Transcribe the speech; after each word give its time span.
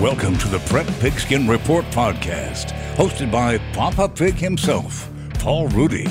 Welcome 0.00 0.38
to 0.38 0.48
the 0.48 0.60
Prep 0.60 0.86
Pigskin 1.00 1.48
Report 1.48 1.84
podcast, 1.86 2.66
hosted 2.94 3.32
by 3.32 3.58
Papa 3.72 4.08
Pig 4.08 4.34
himself, 4.34 5.10
Paul 5.40 5.66
Rudy. 5.66 6.06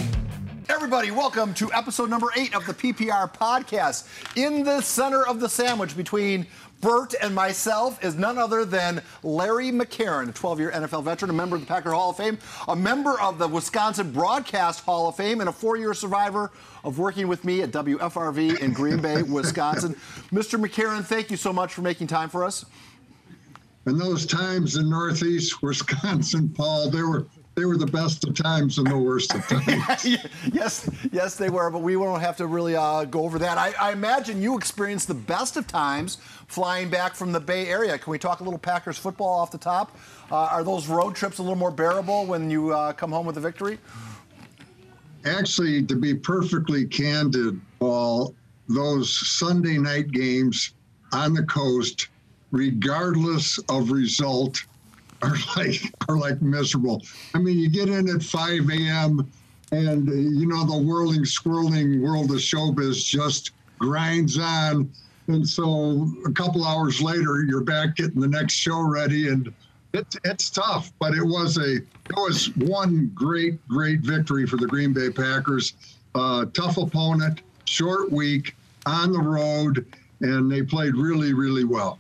Everybody, 0.68 1.12
welcome 1.12 1.54
to 1.54 1.72
episode 1.72 2.10
number 2.10 2.28
eight 2.36 2.54
of 2.54 2.66
the 2.66 2.74
PPR 2.74 3.34
podcast. 3.34 4.06
In 4.36 4.66
the 4.66 4.82
center 4.82 5.26
of 5.26 5.40
the 5.40 5.48
sandwich 5.48 5.96
between 5.96 6.48
Bert 6.82 7.16
and 7.22 7.34
myself 7.34 8.04
is 8.04 8.16
none 8.16 8.38
other 8.38 8.66
than 8.66 9.02
Larry 9.24 9.72
McCarren, 9.72 10.28
a 10.28 10.34
12 10.34 10.60
year 10.60 10.72
NFL 10.72 11.06
veteran, 11.06 11.32
a 11.32 11.34
member 11.34 11.56
of 11.56 11.62
the 11.62 11.68
Packer 11.68 11.92
Hall 11.92 12.10
of 12.10 12.18
Fame, 12.18 12.38
a 12.68 12.76
member 12.76 13.18
of 13.22 13.40
the 13.40 13.48
Wisconsin 13.48 14.12
Broadcast 14.12 14.84
Hall 14.84 15.08
of 15.08 15.16
Fame, 15.16 15.40
and 15.40 15.48
a 15.48 15.54
four 15.54 15.78
year 15.78 15.94
survivor 15.94 16.52
of 16.84 17.00
working 17.00 17.30
with 17.30 17.46
me 17.46 17.62
at 17.62 17.72
WFRV 17.72 18.60
in 18.60 18.74
Green 18.74 19.02
Bay, 19.02 19.22
Wisconsin. 19.24 19.96
Mr. 20.34 20.62
McCarren, 20.62 21.06
thank 21.06 21.32
you 21.32 21.38
so 21.38 21.54
much 21.54 21.74
for 21.74 21.82
making 21.82 22.08
time 22.08 22.28
for 22.28 22.44
us. 22.44 22.66
And 23.88 23.98
those 23.98 24.26
times 24.26 24.76
in 24.76 24.90
Northeast 24.90 25.64
Wisconsin, 25.64 26.50
Paul, 26.50 26.90
they 26.90 27.02
were 27.02 27.26
they 27.56 27.64
were 27.64 27.78
the 27.78 27.88
best 27.88 28.28
of 28.28 28.36
times 28.36 28.78
and 28.78 28.86
the 28.86 28.98
worst 28.98 29.34
of 29.34 29.48
times. 29.48 30.06
yes, 30.54 30.90
yes, 31.10 31.36
they 31.36 31.50
were, 31.50 31.72
but 31.72 31.80
we 31.80 31.96
won't 31.96 32.22
have 32.22 32.36
to 32.38 32.48
really 32.48 32.76
uh, 32.76 33.06
go 33.06 33.24
over 33.24 33.40
that. 33.40 33.58
I, 33.58 33.74
I, 33.80 33.94
imagine 33.94 34.42
you 34.44 34.58
experienced 34.58 35.08
the 35.08 35.16
best 35.16 35.58
of 35.58 35.66
times 35.66 36.18
flying 36.48 36.90
back 36.90 37.16
from 37.16 37.32
the 37.32 37.40
Bay 37.40 37.66
Area. 37.66 37.98
Can 37.98 38.12
we 38.12 38.20
talk 38.20 38.42
a 38.42 38.44
little 38.44 38.60
Packers 38.60 38.98
football 38.98 39.40
off 39.40 39.50
the 39.52 39.58
top? 39.58 39.98
Uh, 40.30 40.36
are 40.36 40.64
those 40.64 40.88
road 40.88 41.16
trips 41.16 41.40
a 41.40 41.42
little 41.42 41.56
more 41.56 41.72
bearable 41.72 42.28
when 42.28 42.52
you 42.52 42.74
uh, 42.74 42.94
come 42.94 43.12
home 43.12 43.26
with 43.26 43.38
a 43.38 43.42
victory? 43.42 43.80
Actually, 45.26 45.82
to 45.84 45.96
be 45.96 46.14
perfectly 46.14 46.86
candid, 46.86 47.60
Paul, 47.80 48.36
those 48.68 49.10
Sunday 49.30 49.80
night 49.80 50.12
games 50.12 50.74
on 51.12 51.34
the 51.34 51.44
coast, 51.44 52.10
regardless 52.52 53.58
of 53.70 53.92
result, 53.92 54.64
are 55.22 55.36
like 55.58 55.82
are 56.08 56.18
like 56.18 56.42
miserable. 56.42 57.04
I 57.34 57.40
mean, 57.40 57.58
you 57.58 57.70
get 57.70 57.90
in 57.90 58.10
at 58.10 58.24
5 58.24 58.70
a.m. 58.70 59.32
and 59.72 60.08
you 60.08 60.48
know 60.48 60.66
the 60.66 60.78
whirling, 60.78 61.26
swirling 61.26 62.02
world 62.02 62.32
of 62.32 62.38
showbiz 62.38 63.06
just 63.06 63.52
grinds 63.80 64.38
on, 64.38 64.92
and 65.28 65.48
so 65.48 66.08
a 66.26 66.32
couple 66.32 66.66
hours 66.66 67.02
later, 67.02 67.44
you're 67.44 67.64
back 67.64 67.96
getting 67.96 68.20
the 68.20 68.28
next 68.28 68.54
show 68.54 68.82
ready, 68.82 69.28
and 69.28 69.54
it's 69.94 70.18
it's 70.24 70.50
tough. 70.50 70.92
But 71.00 71.14
it 71.14 71.24
was 71.24 71.58
a 71.58 71.78
it 71.78 72.16
was 72.16 72.56
one 72.56 73.12
great 73.14 73.66
great 73.68 74.02
victory 74.02 74.46
for 74.46 74.58
the 74.58 74.68
Green 74.68 74.94
Bay 74.94 75.10
Packers. 75.10 75.74
Uh, 76.16 76.46
tough 76.54 76.78
opponent, 76.78 77.42
short 77.66 78.12
week 78.12 78.56
on 78.86 79.12
the 79.12 79.20
road, 79.20 79.86
and 80.22 80.52
they 80.52 80.64
played 80.64 80.96
really 80.96 81.34
really 81.34 81.66
well. 81.66 82.00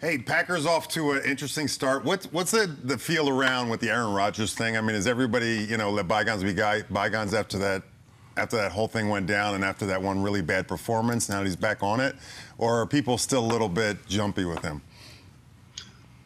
Hey, 0.00 0.16
Packers 0.16 0.64
off 0.64 0.86
to 0.90 1.10
an 1.10 1.24
interesting 1.24 1.66
start. 1.66 2.04
What's 2.04 2.26
what's 2.26 2.52
the, 2.52 2.72
the 2.84 2.96
feel 2.96 3.28
around 3.28 3.68
with 3.68 3.80
the 3.80 3.90
Aaron 3.90 4.12
Rodgers 4.14 4.54
thing? 4.54 4.76
I 4.76 4.80
mean, 4.80 4.94
is 4.94 5.08
everybody 5.08 5.66
you 5.68 5.76
know 5.76 5.90
let 5.90 6.06
bygones 6.06 6.44
be 6.44 6.54
guy, 6.54 6.82
bygones 6.82 7.34
after 7.34 7.58
that 7.58 7.82
after 8.36 8.56
that 8.58 8.70
whole 8.70 8.86
thing 8.86 9.08
went 9.08 9.26
down 9.26 9.56
and 9.56 9.64
after 9.64 9.86
that 9.86 10.00
one 10.00 10.22
really 10.22 10.40
bad 10.40 10.68
performance? 10.68 11.28
Now 11.28 11.38
that 11.38 11.46
he's 11.46 11.56
back 11.56 11.82
on 11.82 11.98
it, 11.98 12.14
or 12.58 12.80
are 12.80 12.86
people 12.86 13.18
still 13.18 13.44
a 13.44 13.50
little 13.50 13.68
bit 13.68 14.06
jumpy 14.06 14.44
with 14.44 14.62
him? 14.62 14.82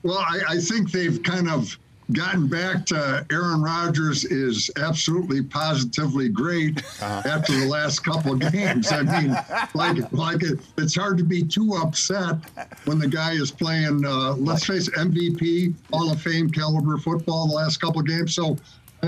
Well, 0.03 0.19
I, 0.19 0.41
I 0.51 0.59
think 0.59 0.91
they've 0.91 1.23
kind 1.23 1.49
of 1.49 1.79
gotten 2.13 2.47
back 2.47 2.87
to 2.87 3.27
Aaron 3.31 3.63
Rodgers 3.63 4.25
is 4.25 4.71
absolutely 4.77 5.43
positively 5.43 6.29
great 6.29 6.79
uh-huh. 7.01 7.23
after 7.29 7.59
the 7.59 7.67
last 7.67 8.01
couple 8.05 8.33
of 8.33 8.53
games. 8.53 8.91
I 8.93 9.03
mean, 9.03 9.37
like 9.75 10.13
like 10.13 10.43
it, 10.43 10.61
it's 10.79 10.95
hard 10.95 11.19
to 11.19 11.25
be 11.25 11.43
too 11.43 11.75
upset 11.83 12.37
when 12.85 12.99
the 12.99 13.09
guy 13.09 13.33
is 13.33 13.51
playing. 13.51 14.05
Uh, 14.05 14.35
let's 14.35 14.65
face 14.65 14.89
it, 14.89 14.95
MVP, 14.95 15.75
Hall 15.93 16.11
of 16.11 16.21
Fame 16.21 16.51
caliber 16.51 16.99
football 16.99 17.49
the 17.49 17.55
last 17.55 17.81
couple 17.81 18.01
of 18.01 18.07
games. 18.07 18.35
So 18.35 18.57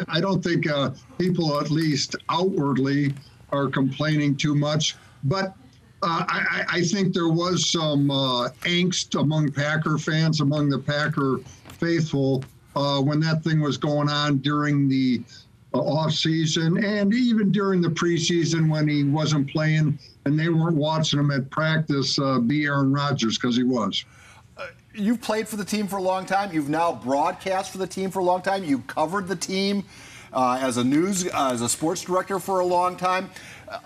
I, 0.09 0.21
don't 0.21 0.43
think 0.43 0.69
uh, 0.69 0.91
people, 1.19 1.61
at 1.61 1.71
least 1.71 2.17
outwardly, 2.29 3.15
are 3.51 3.69
complaining 3.69 4.37
too 4.37 4.55
much. 4.55 4.97
But 5.23 5.55
uh, 6.03 6.25
I, 6.29 6.65
I, 6.69 6.83
think 6.83 7.15
there 7.15 7.29
was 7.29 7.71
some 7.71 8.11
uh, 8.11 8.51
angst 8.63 9.19
among 9.19 9.53
Packer 9.53 9.97
fans, 9.97 10.41
among 10.41 10.69
the 10.69 10.79
Packer 10.79 11.39
faithful, 11.79 12.45
uh, 12.77 13.01
when 13.01 13.21
that 13.21 13.43
thing 13.43 13.61
was 13.61 13.77
going 13.77 14.09
on 14.09 14.39
during 14.39 14.89
the 14.89 15.23
uh, 15.75 15.79
off 15.79 16.13
season 16.13 16.83
and 16.85 17.13
even 17.13 17.51
during 17.51 17.81
the 17.81 17.89
preseason 17.89 18.71
when 18.71 18.87
he 18.87 19.03
wasn't 19.03 19.51
playing 19.51 19.99
and 20.25 20.39
they 20.39 20.49
weren't 20.49 20.77
watching 20.77 21.19
him 21.19 21.31
at 21.33 21.51
practice 21.51 22.19
uh, 22.19 22.39
be 22.39 22.65
Aaron 22.65 22.93
Rodgers 22.93 23.37
because 23.37 23.57
he 23.57 23.65
was. 23.65 24.05
Uh, 24.57 24.69
you've 24.95 25.21
played 25.21 25.49
for 25.49 25.57
the 25.57 25.65
team 25.65 25.89
for 25.89 25.97
a 25.97 26.03
long 26.03 26.27
time. 26.27 26.53
You've 26.53 26.69
now 26.69 26.93
broadcast 26.93 27.73
for 27.73 27.79
the 27.79 27.87
team 27.87 28.11
for 28.11 28.21
a 28.21 28.25
long 28.25 28.41
time. 28.41 28.63
You 28.63 28.81
covered 28.81 29.27
the 29.27 29.37
team 29.37 29.85
uh, 30.33 30.59
as 30.61 30.77
a 30.77 30.85
news, 30.85 31.27
uh, 31.27 31.51
as 31.53 31.61
a 31.61 31.69
sports 31.69 32.03
director 32.03 32.39
for 32.39 32.61
a 32.61 32.65
long 32.65 32.97
time. 32.97 33.31
Uh, 33.69 33.81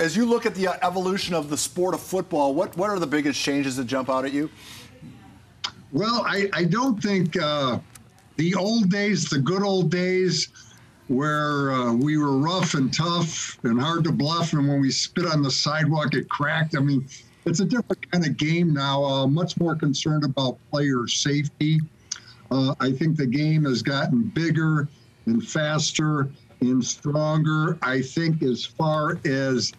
as 0.00 0.16
you 0.16 0.24
look 0.24 0.46
at 0.46 0.54
the 0.54 0.68
evolution 0.82 1.34
of 1.34 1.50
the 1.50 1.56
sport 1.56 1.94
of 1.94 2.00
football, 2.00 2.54
what, 2.54 2.76
what 2.76 2.88
are 2.90 2.98
the 2.98 3.06
biggest 3.06 3.38
changes 3.38 3.76
that 3.76 3.84
jump 3.84 4.08
out 4.08 4.24
at 4.24 4.32
you? 4.32 4.50
Well, 5.92 6.22
I, 6.26 6.48
I 6.52 6.64
don't 6.64 7.02
think 7.02 7.36
the 8.38 8.54
old 8.54 8.88
days, 8.88 9.28
the 9.28 9.38
good 9.38 9.62
old 9.62 9.90
days, 9.90 10.48
where 11.08 11.72
uh, 11.72 11.92
we 11.92 12.16
were 12.16 12.38
rough 12.38 12.74
and 12.74 12.92
tough 12.94 13.58
and 13.64 13.80
hard 13.80 14.04
to 14.04 14.12
bluff, 14.12 14.52
and 14.52 14.66
when 14.66 14.80
we 14.80 14.90
spit 14.90 15.26
on 15.26 15.42
the 15.42 15.50
sidewalk, 15.50 16.14
it 16.14 16.28
cracked. 16.28 16.76
I 16.76 16.80
mean, 16.80 17.06
it's 17.44 17.60
a 17.60 17.64
different 17.64 18.10
kind 18.10 18.24
of 18.24 18.36
game 18.36 18.72
now. 18.72 19.04
Uh, 19.04 19.26
much 19.26 19.58
more 19.58 19.74
concerned 19.74 20.24
about 20.24 20.58
player 20.70 21.06
safety. 21.08 21.80
Uh, 22.50 22.74
I 22.80 22.92
think 22.92 23.16
the 23.16 23.26
game 23.26 23.64
has 23.64 23.82
gotten 23.82 24.22
bigger 24.34 24.88
and 25.26 25.46
faster 25.46 26.30
and 26.60 26.84
stronger. 26.84 27.78
I 27.82 28.00
think 28.02 28.42
as 28.42 28.64
far 28.64 29.18
as 29.24 29.72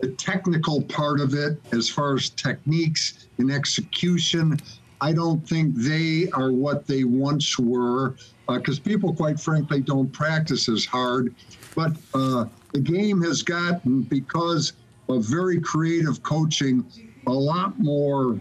the 0.00 0.08
technical 0.08 0.82
part 0.82 1.20
of 1.20 1.34
it, 1.34 1.60
as 1.72 1.88
far 1.88 2.14
as 2.14 2.30
techniques 2.30 3.26
and 3.38 3.50
execution, 3.50 4.58
I 5.00 5.12
don't 5.12 5.46
think 5.48 5.74
they 5.76 6.28
are 6.32 6.52
what 6.52 6.86
they 6.86 7.04
once 7.04 7.58
were 7.58 8.16
because 8.46 8.78
uh, 8.78 8.82
people, 8.82 9.14
quite 9.14 9.40
frankly, 9.40 9.80
don't 9.80 10.12
practice 10.12 10.68
as 10.68 10.84
hard. 10.84 11.34
But 11.74 11.96
uh, 12.14 12.46
the 12.72 12.80
game 12.80 13.22
has 13.22 13.42
gotten, 13.42 14.02
because 14.02 14.74
of 15.08 15.24
very 15.24 15.60
creative 15.60 16.22
coaching, 16.22 16.84
a 17.26 17.32
lot 17.32 17.78
more 17.78 18.38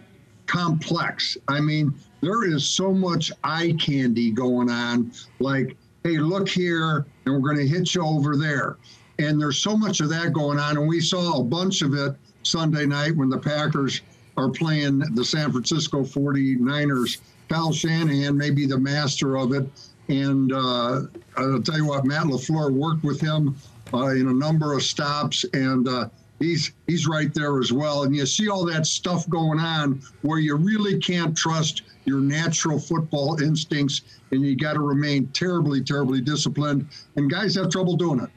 complex. 0.48 1.38
I 1.48 1.59
mean, 1.59 1.94
there 2.22 2.44
is 2.44 2.68
so 2.68 2.92
much 2.92 3.31
eye 3.44 3.75
candy 3.80 4.31
going 4.31 4.69
on, 4.69 5.12
like, 5.40 5.78
hey, 6.03 6.18
look 6.18 6.50
here, 6.50 7.06
and 7.25 7.34
we're 7.34 7.53
going 7.53 7.66
to 7.66 7.68
hit 7.68 7.94
you 7.96 8.03
over 8.03 8.36
there. 8.36 8.78
And 9.19 9.40
there's 9.40 9.58
so 9.58 9.78
much 9.78 10.00
of 10.00 10.09
that 10.09 10.34
going 10.34 10.59
on. 10.59 10.78
And 10.78 10.88
we 10.88 11.02
saw 11.02 11.40
a 11.40 11.44
bunch 11.44 11.81
of 11.81 11.94
it 11.94 12.16
Sunday 12.44 12.86
night 12.86 13.16
when 13.16 13.30
the 13.30 13.38
Packers 13.38 14.02
are 14.40 14.50
playing 14.50 15.00
the 15.16 15.26
San 15.26 15.52
Francisco 15.52 16.04
49ers. 16.04 17.18
Kyle 17.50 17.74
Shanahan 17.74 18.38
may 18.38 18.52
be 18.52 18.66
the 18.66 18.78
master 18.78 19.38
of 19.38 19.54
it. 19.54 19.68
And 20.08 20.54
uh, 20.54 21.02
I'll 21.38 21.62
tell 21.62 21.78
you 21.78 21.86
what, 21.86 22.06
Matt 22.06 22.24
LaFleur 22.24 22.72
worked 22.72 23.04
with 23.04 23.20
him 23.20 23.56
uh, 23.94 24.08
in 24.08 24.28
a 24.28 24.34
number 24.34 24.74
of 24.74 24.82
stops, 24.82 25.46
and 25.54 25.88
uh, 25.88 26.10
he's 26.40 26.72
he's 26.88 27.08
right 27.08 27.32
there 27.34 27.60
as 27.60 27.72
well. 27.72 28.04
And 28.04 28.16
you 28.16 28.26
see 28.26 28.50
all 28.50 28.66
that 28.66 28.88
stuff 28.88 29.30
going 29.30 29.60
on 29.60 30.02
where 30.22 30.40
you 30.40 30.56
really 30.56 31.00
can't 31.00 31.38
trust 31.38 31.84
your 32.06 32.22
natural 32.22 32.80
football 32.80 33.40
instincts, 33.42 34.02
and 34.32 34.42
you 34.42 34.56
got 34.56 34.74
to 34.74 34.80
remain 34.80 35.28
terribly, 35.28 35.84
terribly 35.84 36.22
disciplined. 36.22 36.88
And 37.16 37.30
guys 37.30 37.54
have 37.56 37.70
trouble 37.70 37.96
doing 37.96 38.22
it. 38.22 38.30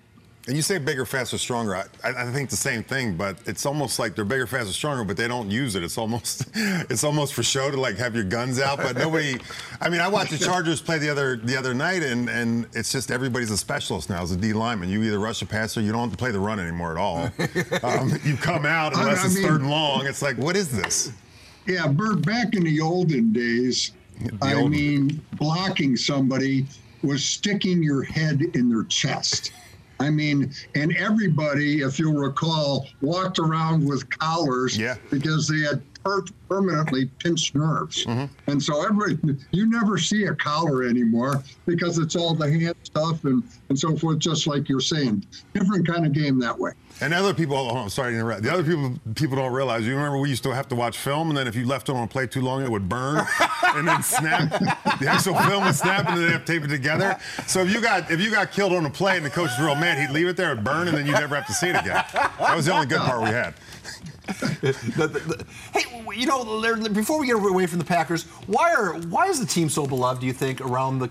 And 0.48 0.56
you 0.56 0.62
say 0.62 0.78
bigger, 0.78 1.06
faster, 1.06 1.38
stronger. 1.38 1.76
I, 1.76 1.84
I, 2.02 2.32
think 2.32 2.50
the 2.50 2.56
same 2.56 2.82
thing, 2.82 3.16
but 3.16 3.36
it's 3.46 3.64
almost 3.64 4.00
like 4.00 4.16
they're 4.16 4.24
bigger, 4.24 4.48
faster, 4.48 4.72
stronger, 4.72 5.04
but 5.04 5.16
they 5.16 5.28
don't 5.28 5.48
use 5.48 5.76
it. 5.76 5.84
It's 5.84 5.96
almost, 5.96 6.48
it's 6.54 7.04
almost 7.04 7.34
for 7.34 7.44
show 7.44 7.70
to 7.70 7.80
like 7.80 7.96
have 7.98 8.16
your 8.16 8.24
guns 8.24 8.58
out, 8.58 8.78
but 8.78 8.96
nobody. 8.96 9.38
I 9.80 9.88
mean, 9.88 10.00
I 10.00 10.08
watched 10.08 10.32
the 10.32 10.38
Chargers 10.38 10.82
play 10.82 10.98
the 10.98 11.08
other 11.08 11.36
the 11.36 11.56
other 11.56 11.74
night, 11.74 12.02
and 12.02 12.28
and 12.28 12.66
it's 12.72 12.90
just 12.90 13.12
everybody's 13.12 13.52
a 13.52 13.56
specialist 13.56 14.10
now 14.10 14.20
as 14.20 14.32
a 14.32 14.36
D 14.36 14.52
lineman. 14.52 14.88
You 14.88 15.04
either 15.04 15.20
rush 15.20 15.42
a 15.42 15.46
passer, 15.46 15.80
you 15.80 15.92
don't 15.92 16.00
have 16.00 16.10
to 16.10 16.16
play 16.16 16.32
the 16.32 16.40
run 16.40 16.58
anymore 16.58 16.90
at 16.90 16.98
all. 16.98 17.30
Um, 17.82 18.12
you 18.24 18.36
come 18.36 18.64
out 18.64 18.96
unless 18.96 19.20
I, 19.20 19.22
I 19.22 19.26
it's 19.26 19.34
mean, 19.34 19.44
third 19.44 19.60
and 19.62 19.70
long. 19.70 20.06
It's 20.06 20.22
like, 20.22 20.36
what 20.36 20.56
is 20.56 20.70
this? 20.70 21.12
Yeah, 21.66 21.86
Bert. 21.86 22.24
Back 22.24 22.54
in 22.54 22.62
the 22.64 22.80
olden 22.80 23.32
days, 23.32 23.92
the 24.20 24.38
I 24.42 24.66
mean, 24.66 25.20
blocking 25.36 25.96
somebody 25.96 26.66
was 27.02 27.24
sticking 27.24 27.82
your 27.82 28.02
head 28.02 28.42
in 28.54 28.68
their 28.68 28.84
chest. 28.84 29.52
I 30.02 30.10
mean, 30.10 30.52
and 30.74 30.96
everybody, 30.96 31.80
if 31.82 31.98
you'll 31.98 32.20
recall, 32.20 32.88
walked 33.00 33.38
around 33.38 33.86
with 33.86 34.08
collars 34.18 34.76
yeah. 34.76 34.96
because 35.10 35.46
they 35.48 35.60
had 35.60 35.82
per- 36.04 36.24
permanently 36.48 37.06
pinched 37.18 37.54
nerves. 37.54 38.04
Mm-hmm. 38.04 38.50
And 38.50 38.62
so 38.62 38.84
every 38.84 39.18
you 39.52 39.68
never 39.68 39.98
see 39.98 40.24
a 40.24 40.34
collar 40.34 40.82
anymore 40.82 41.42
because 41.66 41.98
it's 41.98 42.16
all 42.16 42.34
the 42.34 42.50
hand 42.50 42.74
stuff 42.82 43.24
and, 43.24 43.42
and 43.68 43.78
so 43.78 43.96
forth, 43.96 44.18
just 44.18 44.46
like 44.46 44.68
you're 44.68 44.80
saying. 44.80 45.24
Different 45.54 45.86
kind 45.86 46.06
of 46.06 46.12
game 46.12 46.38
that 46.40 46.58
way. 46.58 46.72
And 47.02 47.12
other 47.12 47.34
people, 47.34 47.56
oh, 47.56 47.76
I'm 47.76 47.88
sorry 47.88 48.12
to 48.12 48.18
interrupt. 48.18 48.42
The 48.42 48.52
other 48.52 48.62
people 48.62 48.94
people 49.14 49.36
don't 49.36 49.52
realize. 49.52 49.84
You 49.84 49.96
remember 49.96 50.18
we 50.18 50.30
used 50.30 50.44
to 50.44 50.54
have 50.54 50.68
to 50.68 50.76
watch 50.76 50.96
film, 50.96 51.28
and 51.30 51.36
then 51.36 51.48
if 51.48 51.56
you 51.56 51.66
left 51.66 51.88
it 51.88 51.96
on 51.96 52.04
a 52.04 52.06
plate 52.06 52.30
too 52.30 52.42
long, 52.42 52.62
it 52.62 52.70
would 52.70 52.88
burn 52.88 53.26
and 53.74 53.88
then 53.88 54.02
snap. 54.02 54.50
The 55.00 55.08
actual 55.08 55.34
film 55.40 55.64
would 55.64 55.74
snap, 55.74 56.08
and 56.08 56.16
then 56.16 56.26
they 56.26 56.32
have 56.32 56.44
to 56.44 56.52
tape 56.52 56.62
it 56.64 56.68
together. 56.68 57.18
So 57.46 57.60
if 57.62 57.72
you 57.72 57.80
got 57.80 58.10
if 58.10 58.20
you 58.20 58.30
got 58.30 58.52
killed 58.52 58.72
on 58.72 58.86
a 58.86 58.90
plate 58.90 59.16
and 59.16 59.26
the 59.26 59.30
coach 59.30 59.50
was 59.50 59.60
real 59.60 59.74
mad, 59.74 59.98
he'd 59.98 60.14
leave 60.14 60.28
it 60.28 60.36
there, 60.36 60.52
it'd 60.52 60.62
burn, 60.62 60.86
and 60.88 60.96
then 60.96 61.06
you'd 61.06 61.14
never 61.14 61.34
have 61.34 61.46
to 61.48 61.52
see 61.52 61.66
it 61.68 61.76
again. 61.76 62.04
That 62.12 62.54
was 62.54 62.66
the 62.66 62.72
only 62.72 62.86
good 62.86 63.00
part 63.00 63.20
we 63.20 63.30
had. 63.30 63.54
The- 64.26 64.76
the- 64.96 65.06
the- 65.08 65.44
hey, 65.72 65.82
you 66.16 66.26
know, 66.26 66.42
Larry, 66.42 66.88
before 66.90 67.18
we 67.18 67.26
get 67.26 67.36
away 67.36 67.66
from 67.66 67.78
the 67.78 67.84
Packers, 67.84 68.24
why 68.46 68.72
are 68.72 68.92
why 69.08 69.26
is 69.26 69.40
the 69.40 69.46
team 69.46 69.68
so 69.68 69.86
beloved? 69.86 70.20
Do 70.20 70.26
you 70.26 70.32
think 70.32 70.60
around 70.60 70.98
the 71.00 71.10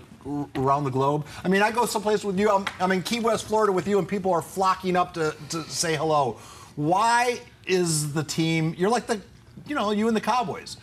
around 0.56 0.84
the 0.84 0.90
globe? 0.90 1.26
I 1.44 1.48
mean, 1.48 1.62
I 1.62 1.70
go 1.72 1.84
someplace 1.86 2.24
with 2.24 2.38
you. 2.38 2.50
I'm, 2.50 2.64
I'm 2.80 2.90
in 2.92 3.02
Key 3.02 3.20
West, 3.20 3.44
Florida, 3.46 3.72
with 3.72 3.86
you, 3.86 3.98
and 3.98 4.08
people 4.08 4.32
are 4.32 4.40
flocking 4.42 4.96
up 4.96 5.12
to, 5.14 5.34
to 5.50 5.62
say 5.64 5.94
hello. 5.96 6.38
Why 6.76 7.40
is 7.66 8.12
the 8.14 8.24
team? 8.24 8.74
You're 8.78 8.90
like 8.90 9.06
the, 9.06 9.20
you 9.66 9.74
know, 9.74 9.90
you 9.90 10.08
and 10.08 10.16
the 10.16 10.20
Cowboys. 10.20 10.78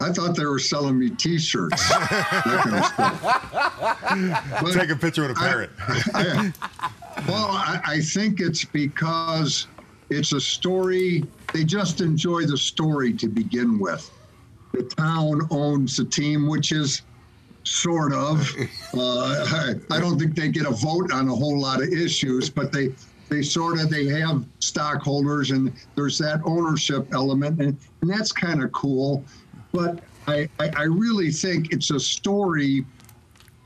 I 0.00 0.12
thought 0.12 0.36
they 0.36 0.44
were 0.46 0.60
selling 0.60 0.96
me 0.96 1.10
T-shirts. 1.10 1.90
kind 1.92 2.84
of 4.32 4.72
Take 4.72 4.90
a 4.90 4.96
picture 4.96 5.22
with 5.22 5.32
a 5.32 5.34
parrot. 5.34 5.70
I- 6.14 6.52
well, 7.26 7.48
I, 7.50 7.80
I 7.84 8.00
think 8.00 8.40
it's 8.40 8.64
because 8.64 9.66
it's 10.10 10.32
a 10.32 10.40
story. 10.40 11.24
They 11.52 11.64
just 11.64 12.00
enjoy 12.00 12.46
the 12.46 12.56
story 12.56 13.12
to 13.14 13.28
begin 13.28 13.78
with. 13.78 14.10
The 14.72 14.82
town 14.84 15.48
owns 15.50 15.96
the 15.96 16.04
team, 16.04 16.48
which 16.48 16.72
is 16.72 17.02
sort 17.64 18.12
of. 18.12 18.50
Uh, 18.94 19.74
I, 19.90 20.00
don't 20.00 20.18
think 20.18 20.34
they 20.34 20.48
get 20.48 20.66
a 20.66 20.70
vote 20.70 21.12
on 21.12 21.28
a 21.28 21.34
whole 21.34 21.58
lot 21.58 21.82
of 21.82 21.88
issues, 21.88 22.50
but 22.50 22.72
they 22.72 22.94
they 23.28 23.42
sort 23.42 23.78
of 23.78 23.90
they 23.90 24.06
have 24.06 24.44
stockholders 24.58 25.50
and 25.50 25.72
there's 25.94 26.18
that 26.18 26.40
ownership 26.44 27.12
element, 27.12 27.60
and, 27.60 27.76
and 28.00 28.10
that's 28.10 28.32
kind 28.32 28.62
of 28.62 28.72
cool. 28.72 29.24
But 29.72 30.00
I, 30.26 30.48
I, 30.58 30.70
I 30.76 30.82
really 30.84 31.30
think 31.30 31.72
it's 31.72 31.90
a 31.90 32.00
story 32.00 32.84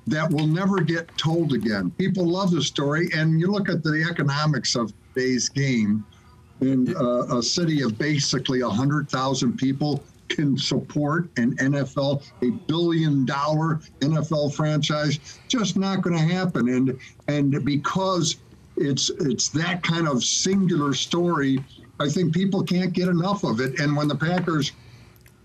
that 0.08 0.30
will 0.30 0.48
never 0.48 0.80
get 0.80 1.16
told 1.16 1.52
again. 1.52 1.90
People 1.92 2.26
love 2.26 2.50
the 2.50 2.62
story, 2.62 3.08
and 3.14 3.38
you 3.38 3.46
look 3.46 3.68
at 3.68 3.84
the 3.84 4.04
economics 4.10 4.74
of 4.74 4.92
today's 5.14 5.48
game. 5.48 6.04
In 6.62 6.94
uh, 6.96 7.38
a 7.38 7.42
city 7.42 7.82
of 7.82 7.98
basically 7.98 8.62
100,000 8.62 9.56
people 9.56 10.02
can 10.28 10.56
support 10.56 11.28
an 11.36 11.56
NFL, 11.56 12.22
a 12.42 12.50
billion 12.66 13.26
dollar 13.26 13.80
NFL 14.00 14.54
franchise, 14.54 15.40
just 15.48 15.76
not 15.76 16.02
going 16.02 16.16
to 16.16 16.34
happen. 16.34 16.68
And 16.68 16.98
and 17.28 17.64
because 17.64 18.36
it's 18.76 19.10
it's 19.20 19.48
that 19.50 19.82
kind 19.82 20.08
of 20.08 20.24
singular 20.24 20.94
story, 20.94 21.62
I 22.00 22.08
think 22.08 22.32
people 22.32 22.62
can't 22.62 22.92
get 22.92 23.08
enough 23.08 23.44
of 23.44 23.60
it. 23.60 23.80
And 23.80 23.96
when 23.96 24.08
the 24.08 24.16
Packers 24.16 24.72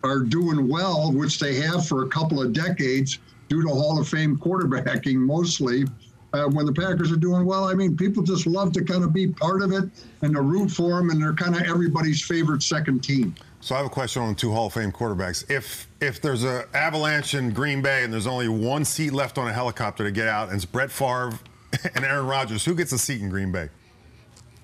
are 0.04 0.20
doing 0.20 0.68
well, 0.68 1.12
which 1.12 1.40
they 1.40 1.56
have 1.56 1.88
for 1.88 2.04
a 2.04 2.08
couple 2.08 2.42
of 2.42 2.54
decades 2.54 3.20
due 3.50 3.64
to 3.64 3.70
Hall 3.70 4.00
of 4.00 4.08
Fame 4.08 4.38
quarterbacking 4.38 5.16
mostly. 5.16 5.86
Uh, 6.34 6.44
when 6.50 6.66
the 6.66 6.74
Packers 6.74 7.12
are 7.12 7.18
doing 7.18 7.46
well, 7.46 7.64
I 7.64 7.74
mean, 7.74 7.96
people 7.96 8.22
just 8.22 8.46
love 8.46 8.74
to 8.74 8.84
kind 8.84 9.04
of 9.04 9.14
be 9.14 9.28
part 9.28 9.62
of 9.62 9.72
it 9.72 9.86
and 10.22 10.36
to 10.36 10.42
root 10.42 10.70
for 10.70 10.98
them, 10.98 11.10
and 11.10 11.22
they're 11.22 11.34
kind 11.34 11.56
of 11.56 11.62
everybody's 11.62 12.22
favorite 12.22 12.62
second 12.62 13.02
team. 13.02 13.34
So 13.62 13.76
I 13.76 13.78
have 13.80 13.88
a 13.88 13.90
question 13.90 14.22
on 14.22 14.36
two 14.36 14.52
Hall 14.52 14.68
of 14.68 14.74
Fame 14.74 14.92
quarterbacks. 14.92 15.50
If 15.50 15.88
if 16.02 16.22
there's 16.22 16.44
a 16.44 16.66
avalanche 16.74 17.34
in 17.34 17.52
Green 17.52 17.82
Bay 17.82 18.04
and 18.04 18.14
there's 18.14 18.28
only 18.28 18.50
one 18.50 18.86
seat 18.86 19.14
left 19.14 19.38
on 19.38 19.48
a 19.48 19.54
helicopter 19.54 20.04
to 20.04 20.12
get 20.12 20.28
out, 20.28 20.50
and 20.50 20.58
it's 20.58 20.66
Brett 20.66 20.92
Favre 20.92 21.40
and 21.96 22.06
Aaron 22.06 22.28
Rodgers, 22.28 22.66
who 22.66 22.76
gets 22.76 22.92
a 22.92 22.98
seat 22.98 23.22
in 23.22 23.30
Green 23.30 23.52
Bay? 23.52 23.70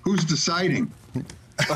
Who's 0.02 0.24
deciding? 0.24 0.92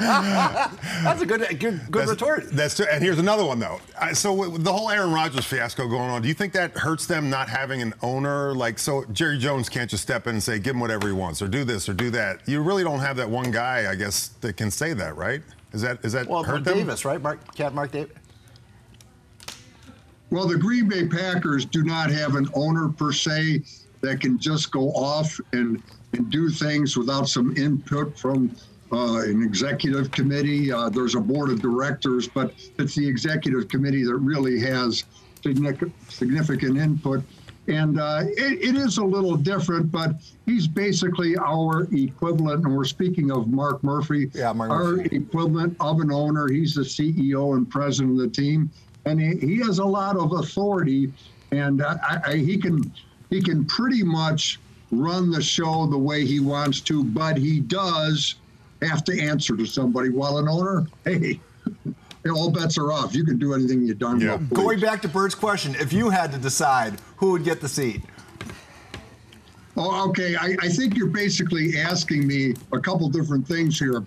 That's 0.00 1.22
a 1.22 1.26
good 1.26 1.40
good, 1.60 1.60
good 1.60 1.92
That's, 1.92 2.10
retort. 2.10 2.50
That's 2.52 2.80
and 2.80 3.02
here's 3.02 3.18
another 3.18 3.44
one 3.44 3.58
though. 3.58 3.80
I- 4.00 4.12
So 4.14 4.32
with 4.32 4.64
the 4.64 4.72
whole 4.72 4.90
Aaron 4.90 5.12
Rodgers 5.12 5.44
fiasco 5.44 5.86
going 5.88 6.10
on, 6.10 6.22
do 6.22 6.28
you 6.28 6.34
think 6.34 6.52
that 6.54 6.72
hurts 6.76 7.06
them 7.06 7.28
not 7.28 7.48
having 7.48 7.82
an 7.82 7.92
owner? 8.02 8.54
Like, 8.54 8.78
so 8.78 9.04
Jerry 9.12 9.38
Jones 9.38 9.68
can't 9.68 9.90
just 9.90 10.02
step 10.02 10.26
in 10.26 10.34
and 10.34 10.42
say, 10.42 10.58
"Give 10.58 10.74
him 10.74 10.80
whatever 10.80 11.06
he 11.06 11.12
wants," 11.12 11.42
or 11.42 11.48
do 11.48 11.64
this 11.64 11.88
or 11.88 11.92
do 11.94 12.10
that. 12.10 12.40
You 12.48 12.62
really 12.62 12.82
don't 12.82 13.00
have 13.00 13.16
that 13.18 13.28
one 13.28 13.50
guy, 13.50 13.90
I 13.90 13.94
guess, 13.94 14.28
that 14.40 14.56
can 14.56 14.70
say 14.70 14.94
that, 14.94 15.16
right? 15.16 15.42
Is 15.72 15.82
that 15.82 16.02
is 16.04 16.12
that 16.12 16.26
Well, 16.28 16.42
hurt 16.42 16.52
Mark 16.52 16.64
them? 16.64 16.78
Davis, 16.78 17.04
right? 17.04 17.20
Mark 17.20 17.54
Cat 17.54 17.74
Mark 17.74 17.90
Davis. 17.92 18.16
Well, 20.30 20.48
the 20.48 20.56
Green 20.56 20.88
Bay 20.88 21.06
Packers 21.06 21.64
do 21.66 21.84
not 21.84 22.10
have 22.10 22.34
an 22.34 22.48
owner 22.54 22.88
per 22.88 23.12
se 23.12 23.62
that 24.00 24.20
can 24.20 24.38
just 24.38 24.70
go 24.72 24.90
off 24.92 25.38
and, 25.52 25.82
and 26.16 26.30
do 26.30 26.48
things 26.48 26.96
without 26.96 27.28
some 27.28 27.56
input 27.56 28.18
from 28.18 28.54
uh, 28.92 29.20
an 29.24 29.42
executive 29.42 30.10
committee. 30.10 30.72
Uh, 30.72 30.88
there's 30.88 31.14
a 31.14 31.20
board 31.20 31.50
of 31.50 31.60
directors, 31.60 32.28
but 32.28 32.52
it's 32.78 32.94
the 32.94 33.06
executive 33.06 33.68
committee 33.68 34.04
that 34.04 34.16
really 34.16 34.58
has 34.60 35.04
significant, 35.42 36.78
input. 36.78 37.22
And 37.68 37.98
uh, 37.98 38.20
it, 38.24 38.62
it 38.62 38.76
is 38.76 38.98
a 38.98 39.04
little 39.04 39.36
different, 39.36 39.90
but 39.90 40.12
he's 40.46 40.68
basically 40.68 41.36
our 41.36 41.88
equivalent. 41.92 42.64
And 42.64 42.76
we're 42.76 42.84
speaking 42.84 43.32
of 43.32 43.48
Mark 43.48 43.82
Murphy, 43.82 44.30
Yeah, 44.34 44.52
Mark 44.52 44.70
our 44.70 44.84
Murphy. 44.96 45.16
equivalent 45.16 45.76
of 45.80 45.98
an 46.00 46.12
owner. 46.12 46.48
He's 46.48 46.74
the 46.76 46.82
CEO 46.82 47.56
and 47.56 47.68
president 47.68 48.12
of 48.12 48.18
the 48.18 48.28
team, 48.28 48.70
and 49.04 49.20
he, 49.20 49.34
he 49.38 49.56
has 49.58 49.80
a 49.80 49.84
lot 49.84 50.16
of 50.16 50.32
authority, 50.32 51.12
and 51.50 51.82
uh, 51.82 51.96
I, 52.08 52.20
I, 52.24 52.36
he 52.36 52.56
can 52.56 52.92
he 53.30 53.42
can 53.42 53.64
pretty 53.64 54.04
much 54.04 54.60
run 55.00 55.30
the 55.30 55.42
show 55.42 55.86
the 55.86 55.98
way 55.98 56.24
he 56.24 56.40
wants 56.40 56.80
to, 56.82 57.04
but 57.04 57.36
he 57.36 57.60
does 57.60 58.36
have 58.82 59.04
to 59.04 59.20
answer 59.20 59.56
to 59.56 59.64
somebody. 59.66 60.08
While 60.10 60.38
an 60.38 60.48
owner, 60.48 60.86
hey, 61.04 61.40
all 62.34 62.50
bets 62.50 62.76
are 62.78 62.92
off. 62.92 63.14
You 63.14 63.24
can 63.24 63.38
do 63.38 63.54
anything 63.54 63.86
you 63.86 63.94
darn 63.94 64.20
Yeah. 64.20 64.28
well. 64.30 64.38
please. 64.38 64.56
Going 64.56 64.80
back 64.80 65.02
to 65.02 65.08
Bert's 65.08 65.34
question, 65.34 65.74
if 65.78 65.92
you 65.92 66.10
had 66.10 66.32
to 66.32 66.38
decide 66.38 66.94
who 67.16 67.30
would 67.32 67.44
get 67.44 67.60
the 67.60 67.68
seat, 67.68 68.02
Oh, 69.78 70.08
okay. 70.08 70.34
I, 70.36 70.56
I 70.62 70.68
think 70.70 70.96
you're 70.96 71.08
basically 71.08 71.78
asking 71.78 72.26
me 72.26 72.54
a 72.72 72.80
couple 72.80 73.08
different 73.10 73.46
things 73.46 73.78
here. 73.78 74.02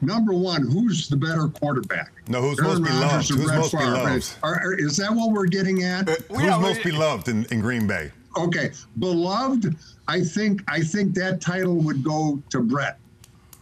Number 0.00 0.34
one, 0.34 0.62
who's 0.68 1.08
the 1.08 1.16
better 1.16 1.46
quarterback? 1.46 2.10
No, 2.28 2.40
who's 2.42 2.58
Aaron 2.58 2.82
most 2.82 2.90
Rodgers 2.90 3.28
beloved? 3.28 3.28
Who's 3.28 3.44
Brett 3.46 3.58
most 3.58 3.70
Favre? 3.70 3.84
beloved? 3.92 4.26
Are- 4.42 4.54
are- 4.56 4.74
is 4.74 4.96
that 4.96 5.12
what 5.14 5.30
we're 5.30 5.46
getting 5.46 5.84
at? 5.84 6.08
Uh, 6.08 6.16
who's 6.28 6.42
Yeah, 6.42 6.58
most 6.58 6.82
beloved 6.82 7.28
in, 7.28 7.44
in 7.46 7.60
Green 7.60 7.86
Bay? 7.86 8.10
Okay, 8.36 8.72
beloved. 8.98 9.76
I 10.08 10.22
think 10.22 10.62
I 10.68 10.80
think 10.80 11.14
that 11.14 11.40
title 11.40 11.76
would 11.76 12.02
go 12.04 12.42
to 12.50 12.60
Brett 12.60 12.98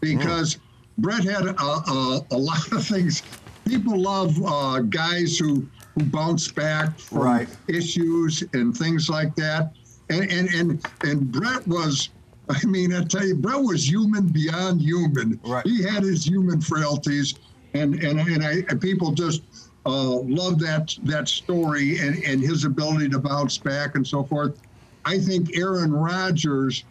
because 0.01 0.59
Brett 0.99 1.25
had 1.25 1.47
a, 1.47 1.61
a, 1.63 2.27
a 2.31 2.37
lot 2.37 2.71
of 2.73 2.87
things. 2.87 3.23
People 3.67 3.99
love 3.99 4.41
uh, 4.45 4.81
guys 4.81 5.39
who 5.39 5.67
who 5.95 6.05
bounce 6.05 6.51
back 6.51 6.99
from 6.99 7.19
Right. 7.19 7.49
issues 7.69 8.43
and 8.53 8.77
things 8.77 9.09
like 9.09 9.35
that. 9.37 9.73
And 10.11 10.31
and 10.31 10.49
and 10.55 10.87
and 11.03 11.33
Brett 11.33 11.67
was. 11.67 12.11
I 12.51 12.63
mean, 12.67 12.93
I 12.93 13.03
tell 13.05 13.25
you, 13.27 13.37
Brett 13.37 13.63
was 13.63 13.89
human 13.89 14.27
beyond 14.27 14.83
human. 14.83 15.41
Right. 15.47 15.65
He 15.67 15.83
had 15.83 16.03
his 16.03 16.27
human 16.27 16.61
frailties, 16.61 17.33
and 17.73 17.95
and 18.05 18.21
and, 18.21 18.45
I, 18.45 18.75
people 18.75 19.13
just 19.13 19.41
uh, 19.87 20.19
love 20.21 20.59
that 20.59 20.95
that 21.05 21.27
story 21.27 22.01
and 22.01 22.23
and 22.23 22.43
his 22.43 22.65
ability 22.65 23.09
to 23.11 23.19
bounce 23.19 23.57
back 23.57 23.95
and 23.95 24.07
so 24.07 24.25
forth. 24.25 24.61
I 25.05 25.19
think 25.19 25.57
Aaron 25.57 25.93
Rodgers, 25.93 26.85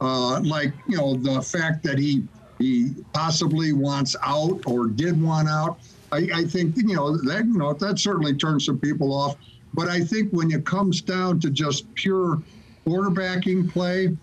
uh, 0.00 0.40
like 0.40 0.72
you 0.88 0.96
know, 0.96 1.14
the 1.14 1.40
fact 1.42 1.82
that 1.84 1.98
he 1.98 2.26
he 2.58 2.94
possibly 3.12 3.72
wants 3.72 4.16
out 4.22 4.60
or 4.66 4.86
did 4.86 5.20
want 5.20 5.48
out, 5.48 5.78
I, 6.12 6.28
I 6.34 6.44
think 6.44 6.76
you 6.76 6.94
know 6.94 7.16
that 7.16 7.44
you 7.46 7.58
know 7.58 7.72
that 7.72 7.98
certainly 7.98 8.34
turns 8.34 8.66
some 8.66 8.78
people 8.78 9.12
off. 9.14 9.36
But 9.72 9.88
I 9.88 10.00
think 10.00 10.30
when 10.32 10.50
it 10.50 10.66
comes 10.66 11.00
down 11.00 11.38
to 11.40 11.50
just 11.50 11.92
pure 11.94 12.42
quarterbacking 12.86 13.70
play, 13.70 14.16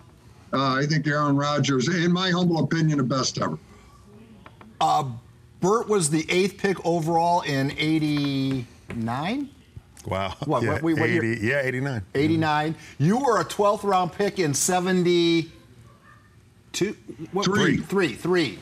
uh, 0.51 0.75
I 0.75 0.85
think 0.85 1.07
Aaron 1.07 1.37
Rodgers, 1.37 1.87
in 1.87 2.11
my 2.11 2.31
humble 2.31 2.63
opinion, 2.63 2.97
the 2.97 3.03
best 3.03 3.39
ever. 3.39 3.57
Bert 5.59 5.87
was 5.87 6.09
the 6.09 6.25
eighth 6.29 6.57
pick 6.57 6.85
overall 6.85 7.41
in 7.41 7.71
'89. 7.77 9.49
Wow. 10.07 10.33
What- 10.45 10.63
yeah, 10.63 10.73
what- 10.73 10.81
we- 10.83 10.93
what 10.95 11.09
80 11.09 11.39
yeah, 11.45 11.61
89. 11.63 12.01
89. 12.15 12.75
You 12.97 13.17
were 13.19 13.39
a 13.39 13.45
12th 13.45 13.83
round 13.83 14.13
pick 14.13 14.39
in 14.39 14.53
72. 14.53 15.49
What, 17.31 17.45
Three. 17.45 17.77
Three. 17.77 18.13
Three. 18.13 18.59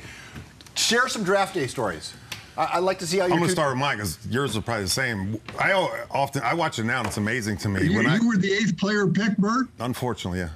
Share 0.75 1.08
some 1.08 1.24
draft 1.24 1.54
day 1.54 1.68
stories. 1.68 2.14
I, 2.58 2.70
I'd 2.75 2.80
like 2.80 3.00
to 3.00 3.08
see 3.08 3.18
how 3.18 3.25
you 3.25 3.34
I'm 3.34 3.40
gonna 3.40 3.52
start 3.52 3.72
with 3.72 3.80
mine 3.80 3.98
because 3.98 4.18
yours 4.30 4.56
are 4.58 4.62
probably 4.62 4.84
the 4.86 4.90
same. 4.90 5.40
I 5.60 5.74
often 6.10 6.42
I 6.44 6.54
watch 6.54 6.80
it 6.80 6.86
now 6.86 7.00
and 7.00 7.08
it's 7.08 7.18
amazing 7.18 7.58
to 7.58 7.70
me. 7.70 7.84
You, 7.86 7.98
when 7.98 8.08
I, 8.08 8.16
you 8.18 8.28
were 8.28 8.38
the 8.38 8.52
eighth 8.52 8.78
player 8.78 9.08
pick, 9.08 9.38
Bert. 9.38 9.68
unfortunately, 9.80 10.40
yeah, 10.40 10.50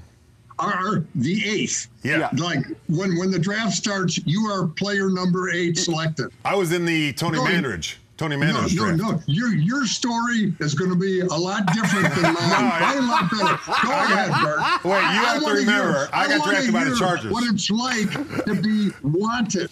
Are 0.59 1.03
the 1.15 1.45
eighth. 1.49 1.87
yeah. 2.03 2.19
Yeah. 2.19 2.29
Like 2.41 2.65
when 2.87 3.17
when 3.17 3.31
the 3.31 3.39
draft 3.39 3.73
starts, 3.75 4.17
you 4.25 4.45
are 4.49 4.67
player 4.67 5.09
number 5.09 5.49
eight 5.49 5.77
selected. 5.77 6.31
I 6.45 6.55
was 6.55 6.71
in 6.71 6.85
the 6.85 7.11
Tony 7.13 7.35
Going- 7.37 7.51
Mandarich 7.51 7.95
Tony 8.19 8.35
No, 8.35 8.51
no, 8.51 8.67
draft. 8.67 8.97
no. 8.97 9.21
Your 9.27 9.53
your 9.55 9.85
story 9.85 10.53
is 10.59 10.73
going 10.75 10.89
to 10.91 10.95
be 10.97 11.21
a 11.21 11.25
lot 11.25 11.65
different 11.73 12.13
than 12.15 12.23
mine. 12.33 12.35
I- 12.37 12.91
Way 12.91 12.97
a 12.97 13.01
lot 13.01 13.31
better. 13.31 13.59
Go 13.87 13.91
ahead, 13.91 14.31
Bert. 14.31 14.59
Wait, 14.83 14.91
you 14.91 15.07
I 15.07 15.11
have 15.13 15.43
to 15.43 15.51
remember, 15.53 15.93
hear- 15.99 16.09
I 16.11 16.27
got 16.27 16.39
wanna 16.41 16.51
drafted 16.51 16.73
by 16.73 16.83
the 16.83 16.95
Chargers. 16.97 17.31
What 17.31 17.43
it's 17.53 17.69
like 17.71 18.11
to 18.45 18.55
be 18.61 18.91
wanted. 19.03 19.69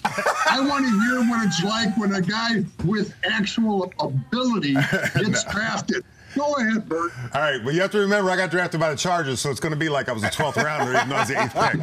I 0.50 0.62
want 0.66 0.86
to 0.86 0.92
hear 1.04 1.20
what 1.30 1.46
it's 1.46 1.62
like 1.62 1.96
when 1.98 2.14
a 2.16 2.22
guy 2.22 2.64
with 2.86 3.14
actual 3.26 3.92
ability 4.00 4.74
gets 5.16 5.44
drafted. 5.44 6.06
Go 6.36 6.54
ahead, 6.56 6.88
Bert. 6.88 7.12
All 7.34 7.42
right, 7.42 7.60
but 7.64 7.74
you 7.74 7.82
have 7.82 7.92
to 7.92 8.00
remember, 8.00 8.30
I 8.32 8.38
got 8.38 8.52
drafted 8.52 8.80
by 8.80 8.92
the 8.92 8.96
Chargers, 8.98 9.42
so 9.42 9.50
it's 9.50 9.60
going 9.60 9.72
to 9.74 9.78
be 9.80 9.90
like 9.90 10.08
I 10.08 10.12
was 10.14 10.24
a 10.24 10.28
12th 10.30 10.64
rounder, 10.64 10.94
even 10.94 11.10
though 11.10 11.16
I 11.16 11.20
was 11.20 11.28
the 11.30 11.42
eighth 11.42 11.54
pick. 11.54 11.82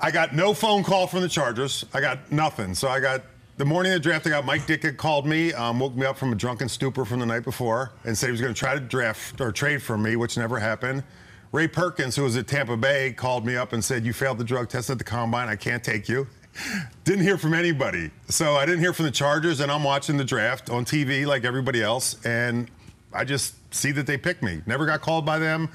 I 0.00 0.10
got 0.12 0.34
no 0.34 0.54
phone 0.54 0.84
call 0.84 1.06
from 1.06 1.20
the 1.20 1.28
Chargers. 1.28 1.84
I 1.92 2.00
got 2.00 2.30
nothing. 2.32 2.74
So 2.74 2.88
I 2.88 3.00
got 3.00 3.22
the 3.56 3.64
morning 3.64 3.92
of 3.92 3.96
the 3.96 4.02
draft. 4.02 4.26
I 4.26 4.30
got 4.30 4.44
Mike 4.44 4.66
Ditka 4.66 4.84
had 4.84 4.96
called 4.96 5.26
me, 5.26 5.52
um, 5.52 5.78
woke 5.78 5.94
me 5.94 6.06
up 6.06 6.18
from 6.18 6.32
a 6.32 6.34
drunken 6.34 6.68
stupor 6.68 7.04
from 7.04 7.20
the 7.20 7.26
night 7.26 7.44
before, 7.44 7.92
and 8.04 8.16
said 8.16 8.26
he 8.26 8.32
was 8.32 8.40
going 8.40 8.52
to 8.52 8.58
try 8.58 8.74
to 8.74 8.80
draft 8.80 9.40
or 9.40 9.52
trade 9.52 9.82
for 9.82 9.96
me, 9.96 10.16
which 10.16 10.36
never 10.36 10.58
happened. 10.58 11.04
Ray 11.52 11.68
Perkins, 11.68 12.16
who 12.16 12.24
was 12.24 12.36
at 12.36 12.48
Tampa 12.48 12.76
Bay, 12.76 13.12
called 13.12 13.46
me 13.46 13.56
up 13.56 13.72
and 13.72 13.84
said, 13.84 14.04
"You 14.04 14.12
failed 14.12 14.38
the 14.38 14.44
drug 14.44 14.68
test 14.68 14.90
at 14.90 14.98
the 14.98 15.04
combine. 15.04 15.48
I 15.48 15.56
can't 15.56 15.84
take 15.84 16.08
you." 16.08 16.26
Didn't 17.04 17.22
hear 17.22 17.38
from 17.38 17.54
anybody. 17.54 18.10
So 18.28 18.56
I 18.56 18.64
didn't 18.64 18.80
hear 18.80 18.92
from 18.92 19.06
the 19.06 19.10
Chargers, 19.10 19.60
and 19.60 19.70
I'm 19.70 19.84
watching 19.84 20.16
the 20.16 20.24
draft 20.24 20.70
on 20.70 20.84
TV 20.84 21.26
like 21.26 21.44
everybody 21.44 21.82
else, 21.82 22.24
and 22.24 22.70
I 23.12 23.24
just 23.24 23.54
see 23.74 23.92
that 23.92 24.06
they 24.06 24.16
picked 24.16 24.42
me. 24.42 24.62
Never 24.66 24.86
got 24.86 25.00
called 25.00 25.26
by 25.26 25.38
them. 25.38 25.68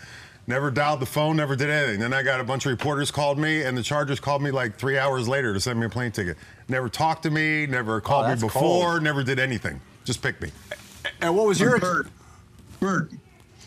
Never 0.50 0.72
dialed 0.72 1.00
the 1.00 1.06
phone. 1.06 1.38
Never 1.38 1.56
did 1.56 1.70
anything. 1.70 2.00
Then 2.00 2.12
I 2.12 2.24
got 2.24 2.40
a 2.40 2.44
bunch 2.44 2.66
of 2.66 2.72
reporters 2.72 3.12
called 3.12 3.38
me, 3.38 3.62
and 3.62 3.78
the 3.78 3.84
Chargers 3.84 4.20
called 4.20 4.42
me 4.42 4.50
like 4.50 4.76
three 4.78 4.98
hours 4.98 5.28
later 5.28 5.54
to 5.54 5.60
send 5.60 5.80
me 5.80 5.86
a 5.86 5.90
plane 5.90 6.12
ticket. 6.12 6.38
Never 6.68 6.90
talked 6.90 7.22
to 7.24 7.30
me. 7.30 7.68
Never 7.68 7.98
oh, 7.98 8.02
called 8.02 8.28
me 8.30 8.34
before. 8.34 8.50
cold. 8.50 9.04
Never 9.04 9.22
did 9.24 9.38
anything. 9.38 9.80
Just 10.06 10.24
picked 10.24 10.42
me. 10.42 10.50
And 11.22 11.38
what 11.38 11.46
was 11.46 11.62
your 11.62 11.78
Bert, 11.78 12.08
Bert, 12.80 13.12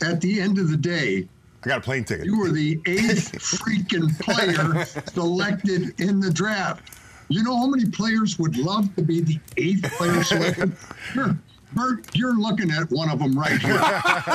at 0.00 0.20
the 0.20 0.40
end 0.40 0.58
of 0.58 0.72
the 0.72 0.76
day, 0.76 1.28
I 1.62 1.68
got 1.68 1.78
a 1.78 1.80
plane 1.82 2.02
ticket. 2.02 2.26
you 2.26 2.36
were 2.36 2.50
the 2.50 2.80
eighth 2.86 3.30
freaking 3.38 4.18
player 4.18 4.84
selected 5.14 6.00
in 6.00 6.18
the 6.18 6.32
draft. 6.32 6.98
You 7.28 7.44
know 7.44 7.56
how 7.56 7.68
many 7.68 7.88
players 7.88 8.40
would 8.40 8.56
love 8.56 8.92
to 8.96 9.02
be 9.02 9.20
the 9.20 9.38
eighth 9.56 9.88
player 9.92 10.24
selected? 10.24 10.72
You're, 11.14 11.38
Bert, 11.74 12.06
you're 12.14 12.38
looking 12.38 12.70
at 12.70 12.90
one 12.90 13.10
of 13.10 13.18
them 13.18 13.38
right 13.38 13.60
here. 13.60 13.80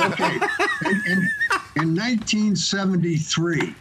Okay. 0.04 0.38
In, 0.86 1.02
in, 1.06 1.18
in 1.76 1.94
1973, 1.94 3.74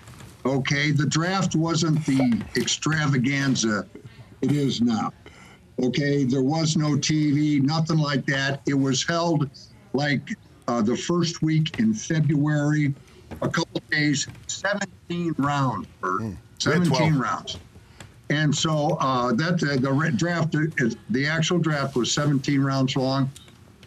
okay, 0.45 0.91
the 0.91 1.05
draft 1.05 1.55
wasn't 1.55 2.05
the 2.05 2.43
extravaganza 2.55 3.85
it 4.41 4.51
is 4.51 4.81
now. 4.81 5.11
Okay, 5.79 6.23
there 6.23 6.43
was 6.43 6.75
no 6.75 6.91
TV, 6.91 7.61
nothing 7.61 7.97
like 7.97 8.25
that. 8.25 8.61
It 8.67 8.73
was 8.73 9.05
held 9.05 9.49
like 9.93 10.29
uh, 10.67 10.81
the 10.81 10.97
first 10.97 11.41
week 11.41 11.79
in 11.79 11.93
February, 11.93 12.93
a 13.41 13.49
couple 13.49 13.81
days, 13.91 14.27
17 14.47 15.35
rounds, 15.37 15.87
Bert. 16.01 16.21
Had 16.21 16.37
17 16.59 17.15
rounds. 17.15 17.57
And 18.29 18.53
so 18.53 18.97
uh, 18.99 19.31
that 19.33 19.63
uh, 19.63 19.77
the 19.77 20.13
draft, 20.15 20.55
is, 20.55 20.97
the 21.09 21.27
actual 21.27 21.59
draft 21.59 21.95
was 21.95 22.11
17 22.11 22.59
rounds 22.61 22.95
long, 22.95 23.31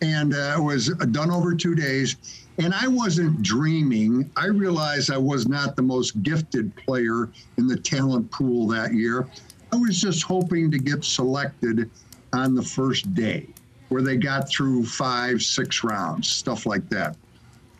and 0.02 0.35
uh, 0.35 0.57
it 0.59 0.62
was 0.62 0.88
done 0.88 1.30
over 1.30 1.54
two 1.54 1.75
days. 1.75 2.16
And 2.59 2.75
I 2.75 2.88
wasn't 2.88 3.42
dreaming. 3.42 4.30
I 4.37 4.47
realized 4.47 5.11
I 5.11 5.19
was 5.19 5.49
not 5.49 5.76
the 5.76 5.83
most 5.83 6.23
gifted 6.23 6.75
player 6.76 7.30
in 7.57 7.66
the 7.66 7.76
talent 7.76 8.30
pool 8.30 8.66
that 8.69 8.92
year. 8.92 9.28
I 9.73 9.76
was 9.76 10.00
just 10.00 10.23
hoping 10.23 10.71
to 10.71 10.78
get 10.78 11.04
selected 11.04 11.90
on 12.33 12.54
the 12.54 12.62
first 12.62 13.14
day, 13.14 13.49
where 13.88 14.02
they 14.02 14.16
got 14.16 14.49
through 14.49 14.85
five, 14.85 15.42
six 15.42 15.83
rounds, 15.83 16.28
stuff 16.28 16.66
like 16.66 16.88
that. 16.90 17.16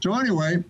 So 0.03 0.19
anyway, 0.19 0.65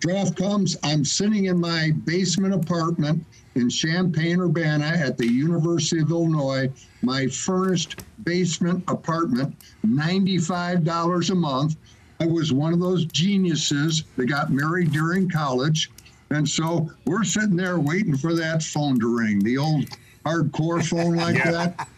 draft 0.00 0.36
comes. 0.36 0.76
I'm 0.82 1.04
sitting 1.04 1.46
in 1.46 1.58
my 1.58 1.92
basement 2.04 2.54
apartment 2.54 3.24
in 3.54 3.68
Champaign 3.70 4.40
Urbana 4.40 4.84
at 4.86 5.16
the 5.16 5.26
University 5.26 6.00
of 6.00 6.10
Illinois. 6.10 6.70
My 7.02 7.26
furnished 7.26 8.00
basement 8.24 8.82
apartment, 8.88 9.54
$95 9.86 11.30
a 11.30 11.34
month. 11.34 11.76
I 12.20 12.26
was 12.26 12.52
one 12.52 12.72
of 12.72 12.80
those 12.80 13.04
geniuses 13.06 14.04
that 14.16 14.26
got 14.26 14.50
married 14.50 14.92
during 14.92 15.28
college. 15.28 15.90
And 16.30 16.48
so 16.48 16.90
we're 17.06 17.24
sitting 17.24 17.56
there 17.56 17.78
waiting 17.78 18.16
for 18.16 18.34
that 18.34 18.62
phone 18.62 18.98
to 19.00 19.16
ring, 19.18 19.40
the 19.40 19.58
old 19.58 19.86
hardcore 20.24 20.84
phone 20.84 21.16
like 21.16 21.36
Yeah. 21.44 21.50
that. 21.50 21.88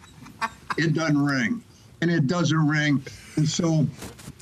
It 0.79 0.93
doesn't 0.95 1.19
ring. 1.23 1.63
And 2.01 2.11
it 2.11 2.27
doesn't 2.27 2.69
ring. 2.69 3.03
And 3.37 3.49
so 3.49 3.87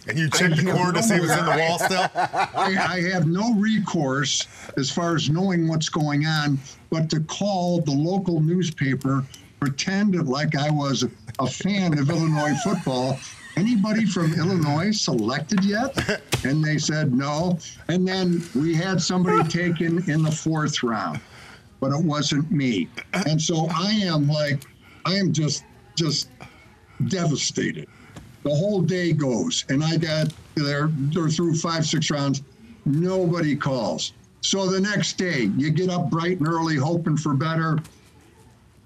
And 0.06 0.18
you 0.18 0.28
checked 0.28 0.56
the 0.56 0.73
cord 0.73 0.96
to 0.96 1.02
see 1.02 1.14
if 1.14 1.23
it's 1.23 1.32
in 1.37 1.44
the 1.44 1.56
wall 1.58 1.78
still? 1.84 2.08
I, 2.14 2.76
I 2.88 3.00
have 3.12 3.26
no 3.26 3.54
recourse 3.54 4.46
as 4.76 4.90
far 4.90 5.14
as 5.14 5.30
knowing 5.30 5.68
what's 5.68 5.88
going 5.88 6.26
on, 6.26 6.58
but 6.90 7.08
to 7.11 7.20
call 7.20 7.80
the 7.80 7.92
local 7.92 8.40
newspaper, 8.40 9.25
pretend 9.61 10.28
like 10.28 10.56
I 10.56 10.70
was 10.70 11.04
a 11.38 11.46
fan 11.46 11.99
of 11.99 12.11
Illinois 12.11 12.54
football. 12.62 13.18
Anybody 13.56 14.04
from 14.04 14.34
Illinois 14.34 14.90
selected 14.90 15.64
yet? 15.64 16.20
And 16.44 16.62
they 16.62 16.76
said 16.76 17.14
no. 17.14 17.58
And 17.88 18.06
then 18.06 18.42
we 18.54 18.75
had 18.75 19.00
somebody 19.00 19.49
taken 19.49 20.08
in 20.11 20.23
the 20.23 20.30
fourth 20.30 20.82
round, 20.82 21.20
but 21.80 21.92
it 21.92 22.04
wasn't 22.04 22.50
me. 22.50 22.88
And 23.12 23.40
so 23.40 23.68
I 23.75 23.92
am 23.92 24.28
like, 24.28 24.64
I 25.06 25.14
am 25.14 25.32
just, 25.32 25.64
just 25.96 26.28
devastated. 27.09 27.89
The 28.43 28.55
whole 28.55 28.83
day 28.83 29.13
goes 29.13 29.65
and 29.71 29.83
i 29.83 29.97
got 29.97 30.33
there 30.55 30.91
they're 30.93 31.29
through 31.29 31.55
five 31.55 31.87
six 31.87 32.11
rounds. 32.11 32.43
Nobody 32.85 33.57
calls. 33.57 34.13
So 34.43 34.69
the 34.69 34.81
next 34.81 35.17
day 35.17 35.51
you 35.57 35.71
get 35.71 35.89
up 35.89 36.11
bright 36.11 36.39
and 36.39 36.49
early 36.49 36.77
hoping 36.77 37.17
for 37.17 37.35
better. 37.35 37.79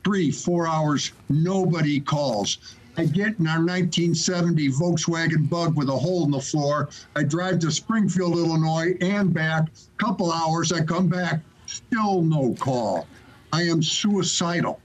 Three 0.05 0.31
four 0.31 0.69
hours 0.69 1.13
nobody 1.29 1.99
calls. 1.99 2.77
I 2.97 3.05
get 3.05 3.39
in 3.39 3.47
our 3.47 3.59
1970 3.59 4.71
volkswagen 4.71 5.49
bug 5.49 5.77
with 5.77 5.89
a 5.89 5.97
hole 5.97 6.25
in 6.25 6.31
the 6.31 6.41
floor. 6.41 6.89
I 7.15 7.23
drive 7.23 7.61
to 7.61 7.71
springfield 7.71 8.37
illinois 8.37 8.97
and 9.01 9.33
back. 9.35 9.69
Couple 9.99 10.33
hours 10.33 10.73
i 10.73 10.83
come 10.83 11.09
back. 11.09 11.41
Still 11.67 12.23
no 12.23 12.55
call. 12.55 13.07
I 13.53 13.63
am 13.63 13.83
suicidal. 13.83 14.81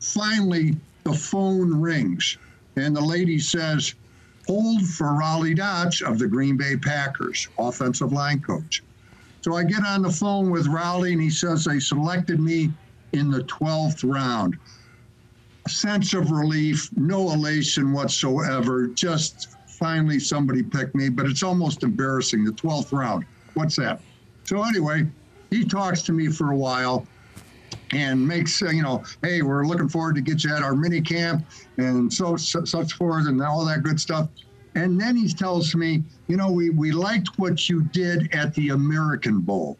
Finally 0.00 0.76
the 1.04 1.14
phone 1.14 1.80
rings 1.80 2.36
and 2.78 2.94
the 2.94 3.00
lady 3.00 3.38
says 3.38 3.94
hold 4.46 4.82
for 4.86 5.08
Rollie 5.08 5.56
Dotsch 5.56 6.02
of 6.02 6.18
the 6.18 6.26
Green 6.26 6.56
Bay 6.56 6.76
Packers, 6.76 7.46
offensive 7.58 8.12
line 8.12 8.40
coach. 8.40 8.82
So 9.42 9.56
I 9.56 9.64
get 9.64 9.84
on 9.84 10.02
the 10.02 10.10
phone 10.10 10.50
with 10.50 10.66
Rollie 10.66 11.12
and 11.12 11.22
he 11.22 11.30
says 11.30 11.64
they 11.64 11.78
selected 11.80 12.40
me 12.40 12.70
in 13.12 13.30
the 13.30 13.42
12th 13.44 14.02
round. 14.04 14.56
A 15.66 15.70
sense 15.70 16.14
of 16.14 16.30
relief, 16.30 16.88
no 16.96 17.30
elation 17.32 17.92
whatsoever. 17.92 18.88
Just 18.88 19.48
finally 19.78 20.18
somebody 20.18 20.62
picked 20.62 20.94
me, 20.94 21.08
but 21.08 21.26
it's 21.26 21.42
almost 21.42 21.82
embarrassing. 21.82 22.44
The 22.44 22.52
12th 22.52 22.92
round. 22.92 23.24
What's 23.54 23.76
that? 23.76 24.00
So 24.44 24.62
anyway, 24.62 25.06
he 25.50 25.64
talks 25.64 26.02
to 26.02 26.12
me 26.12 26.28
for 26.28 26.52
a 26.52 26.56
while 26.56 27.06
and 27.92 28.26
makes 28.26 28.62
uh, 28.62 28.70
you 28.70 28.82
know, 28.82 29.02
hey, 29.22 29.42
we're 29.42 29.66
looking 29.66 29.88
forward 29.88 30.14
to 30.16 30.20
get 30.20 30.44
you 30.44 30.54
at 30.54 30.62
our 30.62 30.74
mini 30.74 31.00
camp 31.00 31.44
and 31.76 32.12
so, 32.12 32.36
so 32.36 32.64
such 32.64 32.92
forth 32.94 33.26
and 33.26 33.42
all 33.42 33.64
that 33.64 33.82
good 33.82 34.00
stuff. 34.00 34.28
And 34.74 35.00
then 35.00 35.16
he 35.16 35.28
tells 35.28 35.74
me, 35.74 36.02
you 36.28 36.36
know, 36.36 36.50
we 36.52 36.70
we 36.70 36.92
liked 36.92 37.38
what 37.38 37.68
you 37.68 37.82
did 37.84 38.34
at 38.34 38.54
the 38.54 38.70
American 38.70 39.40
Bowl. 39.40 39.76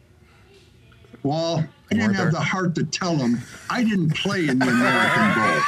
Well, 1.23 1.65
I 1.91 1.95
didn't 1.95 2.13
have 2.15 2.31
the 2.31 2.39
heart 2.39 2.75
to 2.75 2.83
tell 2.83 3.15
him 3.15 3.39
I 3.69 3.83
didn't 3.83 4.15
play 4.15 4.47
in 4.47 4.59
the 4.59 4.67
American 4.67 5.33
Bowl. 5.35 5.61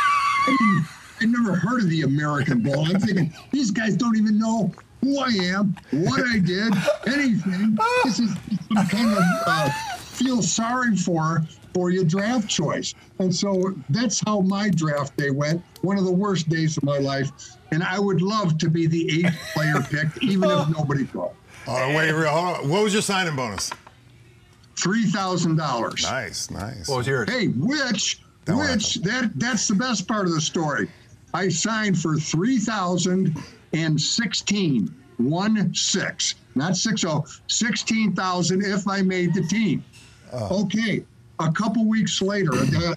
I. 0.47 0.85
I 1.21 1.25
never 1.25 1.55
heard 1.55 1.83
of 1.83 1.89
the 1.89 2.01
American 2.01 2.63
Bowl. 2.63 2.83
I'm 2.87 2.99
thinking 2.99 3.31
these 3.51 3.69
guys 3.69 3.95
don't 3.95 4.17
even 4.17 4.39
know 4.39 4.73
who 5.01 5.19
I 5.19 5.29
am, 5.29 5.75
what 5.91 6.21
I 6.27 6.39
did, 6.39 6.73
anything. 7.05 7.77
This 8.03 8.19
is 8.19 8.31
some 8.73 8.87
kind 8.87 9.11
of 9.11 9.23
uh, 9.45 9.69
feel 9.97 10.41
sorry 10.41 10.97
for 10.97 11.45
for 11.73 11.89
your 11.89 12.03
draft 12.03 12.49
choice. 12.49 12.93
And 13.19 13.33
so 13.33 13.73
that's 13.89 14.21
how 14.25 14.41
my 14.41 14.69
draft 14.69 15.15
day 15.17 15.29
went. 15.29 15.63
One 15.81 15.97
of 15.97 16.05
the 16.05 16.11
worst 16.11 16.49
days 16.49 16.77
of 16.77 16.83
my 16.83 16.97
life. 16.97 17.31
And 17.71 17.83
I 17.83 17.99
would 17.99 18.21
love 18.21 18.57
to 18.59 18.69
be 18.69 18.87
the 18.87 19.25
eighth 19.25 19.39
player 19.53 19.81
picked, 19.81 20.23
even 20.23 20.49
if 20.49 20.67
oh. 20.67 20.73
nobody 20.77 21.05
called. 21.05 21.35
Oh, 21.67 21.95
wait, 21.95 22.13
wait, 22.13 22.25
hold 22.27 22.57
on. 22.57 22.69
What 22.69 22.83
was 22.83 22.93
your 22.93 23.01
signing 23.01 23.35
bonus? 23.35 23.71
Three 24.75 25.05
thousand 25.05 25.57
dollars. 25.57 26.03
Nice, 26.03 26.49
nice. 26.49 26.87
What 26.87 26.97
was 26.97 27.07
yours? 27.07 27.29
Hey, 27.29 27.47
which 27.47 28.21
That 28.45 28.55
one 28.55 28.71
which 28.71 28.95
that 28.95 29.31
that's 29.35 29.67
the 29.67 29.75
best 29.75 30.07
part 30.07 30.25
of 30.25 30.33
the 30.33 30.41
story. 30.41 30.89
I 31.33 31.49
signed 31.49 31.99
for 31.99 32.17
three 32.17 32.57
thousand 32.57 33.37
and 33.73 34.01
sixteen. 34.01 34.93
One 35.17 35.73
six. 35.75 36.35
Not 36.55 36.75
six 36.77 37.05
oh. 37.05 37.25
Sixteen 37.47 38.15
thousand 38.15 38.63
if 38.63 38.87
I 38.87 39.03
made 39.03 39.35
the 39.35 39.43
team. 39.43 39.83
Oh. 40.33 40.63
Okay. 40.63 41.03
A 41.41 41.51
couple 41.51 41.85
weeks 41.85 42.21
later, 42.21 42.51
the, 42.51 42.95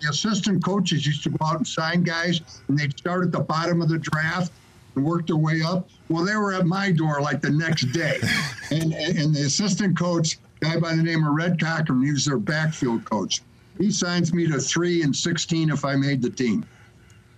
the 0.00 0.08
assistant 0.10 0.62
coaches 0.62 1.06
used 1.06 1.22
to 1.24 1.30
go 1.30 1.46
out 1.46 1.56
and 1.56 1.66
sign 1.66 2.02
guys, 2.02 2.40
and 2.68 2.78
they'd 2.78 2.96
start 2.96 3.24
at 3.24 3.32
the 3.32 3.40
bottom 3.40 3.80
of 3.80 3.88
the 3.88 3.98
draft. 3.98 4.52
and 4.94 5.04
work 5.04 5.26
their 5.26 5.36
way 5.36 5.62
up. 5.62 5.88
Well, 6.08 6.24
they 6.24 6.36
were 6.36 6.52
at 6.52 6.66
my 6.66 6.92
door 6.92 7.20
like 7.20 7.40
the 7.40 7.50
next 7.50 7.92
day. 7.92 8.18
and, 8.70 8.92
and, 8.92 9.34
the 9.34 9.42
assistant 9.46 9.98
coach, 9.98 10.38
guy 10.60 10.78
by 10.78 10.94
the 10.94 11.02
name 11.02 11.26
of 11.26 11.34
Red 11.34 11.58
Cochran, 11.60 12.02
he 12.02 12.12
was 12.12 12.26
their 12.26 12.38
backfield 12.38 13.04
coach. 13.04 13.42
He 13.78 13.90
signs 13.90 14.32
me 14.32 14.46
to 14.46 14.58
three 14.58 15.02
and 15.02 15.14
16 15.14 15.70
if 15.70 15.84
I 15.84 15.96
made 15.96 16.22
the 16.22 16.30
team. 16.30 16.64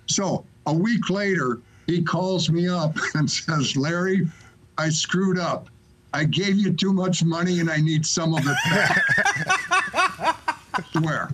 So 0.06 0.44
a 0.66 0.72
week 0.72 1.10
later, 1.10 1.60
he 1.86 2.02
calls 2.02 2.50
me 2.50 2.68
up 2.68 2.96
and 3.14 3.30
says, 3.30 3.76
Larry, 3.76 4.28
I 4.76 4.88
screwed 4.90 5.38
up. 5.38 5.68
I 6.14 6.24
gave 6.24 6.56
you 6.56 6.72
too 6.72 6.92
much 6.92 7.22
money 7.24 7.60
and 7.60 7.70
I 7.70 7.78
need 7.78 8.06
some 8.06 8.34
of 8.34 8.40
it 8.46 8.56
back. 8.70 10.34
swear. 11.02 11.30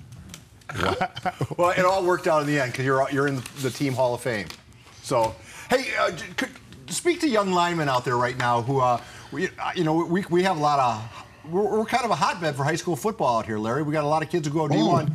Well, 1.57 1.71
it 1.71 1.85
all 1.85 2.05
worked 2.05 2.27
out 2.27 2.41
in 2.43 2.47
the 2.47 2.59
end 2.61 2.73
because 2.73 2.85
you're 2.85 3.07
you're 3.11 3.29
in 3.29 3.43
the 3.63 3.71
team 3.71 3.93
Hall 3.93 4.15
of 4.15 4.21
Fame. 4.21 4.47
So, 5.03 5.35
hey, 5.71 5.85
uh, 5.99 6.11
could, 6.37 6.51
speak 6.89 7.21
to 7.21 7.29
young 7.29 7.53
linemen 7.53 7.89
out 7.89 8.05
there 8.05 8.17
right 8.17 8.37
now 8.37 8.63
who, 8.63 8.81
uh, 8.81 9.01
we, 9.33 9.49
you 9.75 9.85
know, 9.85 10.05
we, 10.05 10.25
we 10.31 10.43
have 10.45 10.57
a 10.57 10.61
lot 10.61 10.79
of, 10.79 11.53
we're, 11.53 11.79
we're 11.79 11.85
kind 11.85 12.05
of 12.05 12.11
a 12.11 12.15
hotbed 12.15 12.57
for 12.57 12.65
high 12.65 12.77
school 12.77 12.97
football 12.97 13.39
out 13.39 13.47
here, 13.47 13.59
Larry. 13.59 13.83
We 13.83 13.93
got 13.93 14.05
a 14.05 14.09
lot 14.09 14.23
of 14.23 14.31
kids 14.31 14.47
who 14.49 14.55
go 14.55 14.69
D1. 14.69 15.15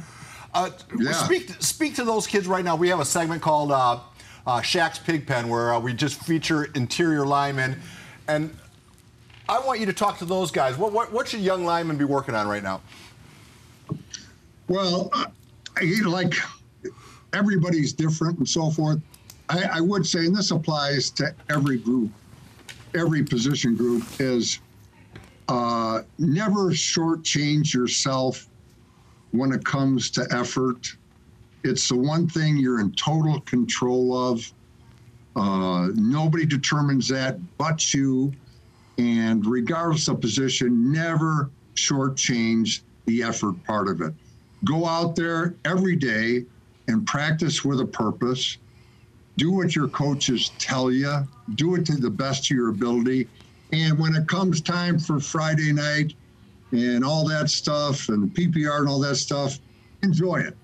Uh, 0.53 0.69
Yeah. 0.97 1.11
Speak 1.11 1.49
speak 1.59 1.95
to 1.95 2.03
those 2.03 2.25
kids 2.27 2.47
right 2.47 2.63
now. 2.65 2.75
We 2.75 2.89
have 2.89 2.99
a 2.99 3.05
segment 3.05 3.41
called 3.41 3.71
uh, 3.71 3.99
uh, 4.47 4.61
Shaq's 4.61 4.99
Pigpen 4.99 5.47
where 5.47 5.73
uh, 5.73 5.79
we 5.79 5.93
just 5.93 6.19
feature 6.21 6.65
interior 6.75 7.25
linemen, 7.25 7.79
and 8.27 8.55
I 9.47 9.59
want 9.59 9.79
you 9.79 9.85
to 9.87 9.93
talk 9.93 10.17
to 10.19 10.25
those 10.25 10.49
guys. 10.51 10.75
What 10.75 10.91
what, 10.91 11.11
what 11.13 11.27
should 11.27 11.41
young 11.41 11.65
linemen 11.65 11.97
be 11.97 12.05
working 12.05 12.33
on 12.33 12.47
right 12.47 12.63
now? 12.63 12.81
Well, 14.69 15.09
I- 15.13 15.25
like 16.05 16.35
everybody's 17.33 17.91
different 17.91 18.37
and 18.37 18.47
so 18.47 18.69
forth. 18.69 19.01
I, 19.49 19.63
I 19.73 19.81
would 19.81 20.05
say, 20.05 20.25
and 20.25 20.35
this 20.35 20.51
applies 20.51 21.09
to 21.11 21.33
every 21.49 21.77
group, 21.77 22.11
every 22.93 23.23
position 23.23 23.75
group, 23.75 24.03
is 24.19 24.59
uh, 25.47 26.01
never 26.19 26.69
shortchange 26.71 27.73
yourself 27.73 28.47
when 29.31 29.51
it 29.51 29.65
comes 29.65 30.11
to 30.11 30.27
effort. 30.31 30.95
It's 31.63 31.89
the 31.89 31.97
one 31.97 32.27
thing 32.27 32.57
you're 32.57 32.79
in 32.79 32.91
total 32.91 33.41
control 33.41 34.15
of. 34.15 34.53
Uh, 35.35 35.87
nobody 35.95 36.45
determines 36.45 37.07
that 37.07 37.39
but 37.57 37.93
you. 37.93 38.31
And 38.97 39.45
regardless 39.45 40.07
of 40.09 40.19
position, 40.21 40.91
never 40.91 41.49
shortchange 41.75 42.81
the 43.05 43.23
effort 43.23 43.63
part 43.63 43.87
of 43.87 44.01
it. 44.01 44.13
Go 44.65 44.85
out 44.85 45.15
there 45.15 45.55
every 45.65 45.95
day 45.95 46.45
and 46.87 47.05
practice 47.05 47.63
with 47.63 47.79
a 47.79 47.85
purpose. 47.85 48.57
Do 49.37 49.51
what 49.51 49.75
your 49.75 49.87
coaches 49.87 50.51
tell 50.59 50.91
you. 50.91 51.27
Do 51.55 51.75
it 51.75 51.85
to 51.85 51.95
the 51.95 52.09
best 52.09 52.51
of 52.51 52.57
your 52.57 52.69
ability. 52.69 53.27
And 53.71 53.97
when 53.97 54.15
it 54.15 54.27
comes 54.27 54.61
time 54.61 54.99
for 54.99 55.19
Friday 55.19 55.71
night 55.71 56.13
and 56.71 57.05
all 57.05 57.27
that 57.27 57.49
stuff 57.49 58.09
and 58.09 58.33
PPR 58.33 58.79
and 58.79 58.89
all 58.89 58.99
that 58.99 59.15
stuff, 59.15 59.59
enjoy 60.03 60.37
it. 60.37 60.55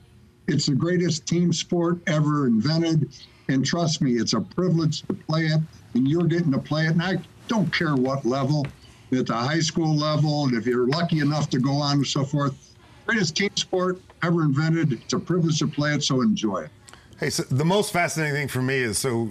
It's 0.48 0.66
the 0.68 0.76
greatest 0.76 1.26
team 1.26 1.54
sport 1.54 2.00
ever 2.08 2.48
invented. 2.48 3.16
And 3.48 3.66
trust 3.66 4.02
me, 4.02 4.14
it's 4.14 4.34
a 4.34 4.42
privilege 4.42 5.04
to 5.04 5.14
play 5.14 5.46
it, 5.46 5.62
and 5.94 6.08
you're 6.08 6.24
getting 6.24 6.52
to 6.52 6.60
play 6.60 6.86
it. 6.86 6.92
And 6.92 7.02
I 7.02 7.18
don't 7.48 7.72
care 7.72 7.96
what 7.96 8.26
level, 8.26 8.66
at 9.12 9.28
the 9.28 9.36
high 9.36 9.60
school 9.60 9.96
level, 9.96 10.46
and 10.46 10.56
if 10.56 10.66
you're 10.66 10.88
lucky 10.88 11.20
enough 11.20 11.50
to 11.52 11.60
go 11.60 11.74
on 11.74 11.98
and 11.98 12.08
so 12.08 12.24
forth. 12.24 12.75
Greatest 13.06 13.36
team 13.36 13.52
sport 13.56 14.00
ever 14.24 14.44
invented. 14.44 14.94
It's 14.94 15.14
a 15.14 15.20
privilege 15.20 15.60
to 15.60 15.68
play 15.68 15.94
it, 15.94 16.04
so 16.04 16.22
enjoy 16.22 16.64
it. 16.64 16.70
Hey, 17.20 17.30
so 17.30 17.44
the 17.44 17.66
most 17.66 17.94
fascinating 17.94 18.36
thing 18.36 18.48
for 18.48 18.62
me 18.62 18.76
is 18.76 18.98
so 18.98 19.30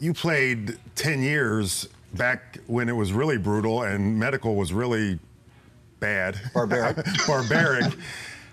you 0.00 0.14
played 0.14 0.78
10 0.96 1.22
years 1.22 1.88
back 2.14 2.58
when 2.66 2.88
it 2.88 2.96
was 2.96 3.12
really 3.12 3.38
brutal 3.38 3.82
and 3.82 4.18
medical 4.18 4.56
was 4.56 4.72
really 4.72 5.18
bad. 6.00 6.40
Barbaric. 6.54 6.96
Barbaric. 7.26 7.94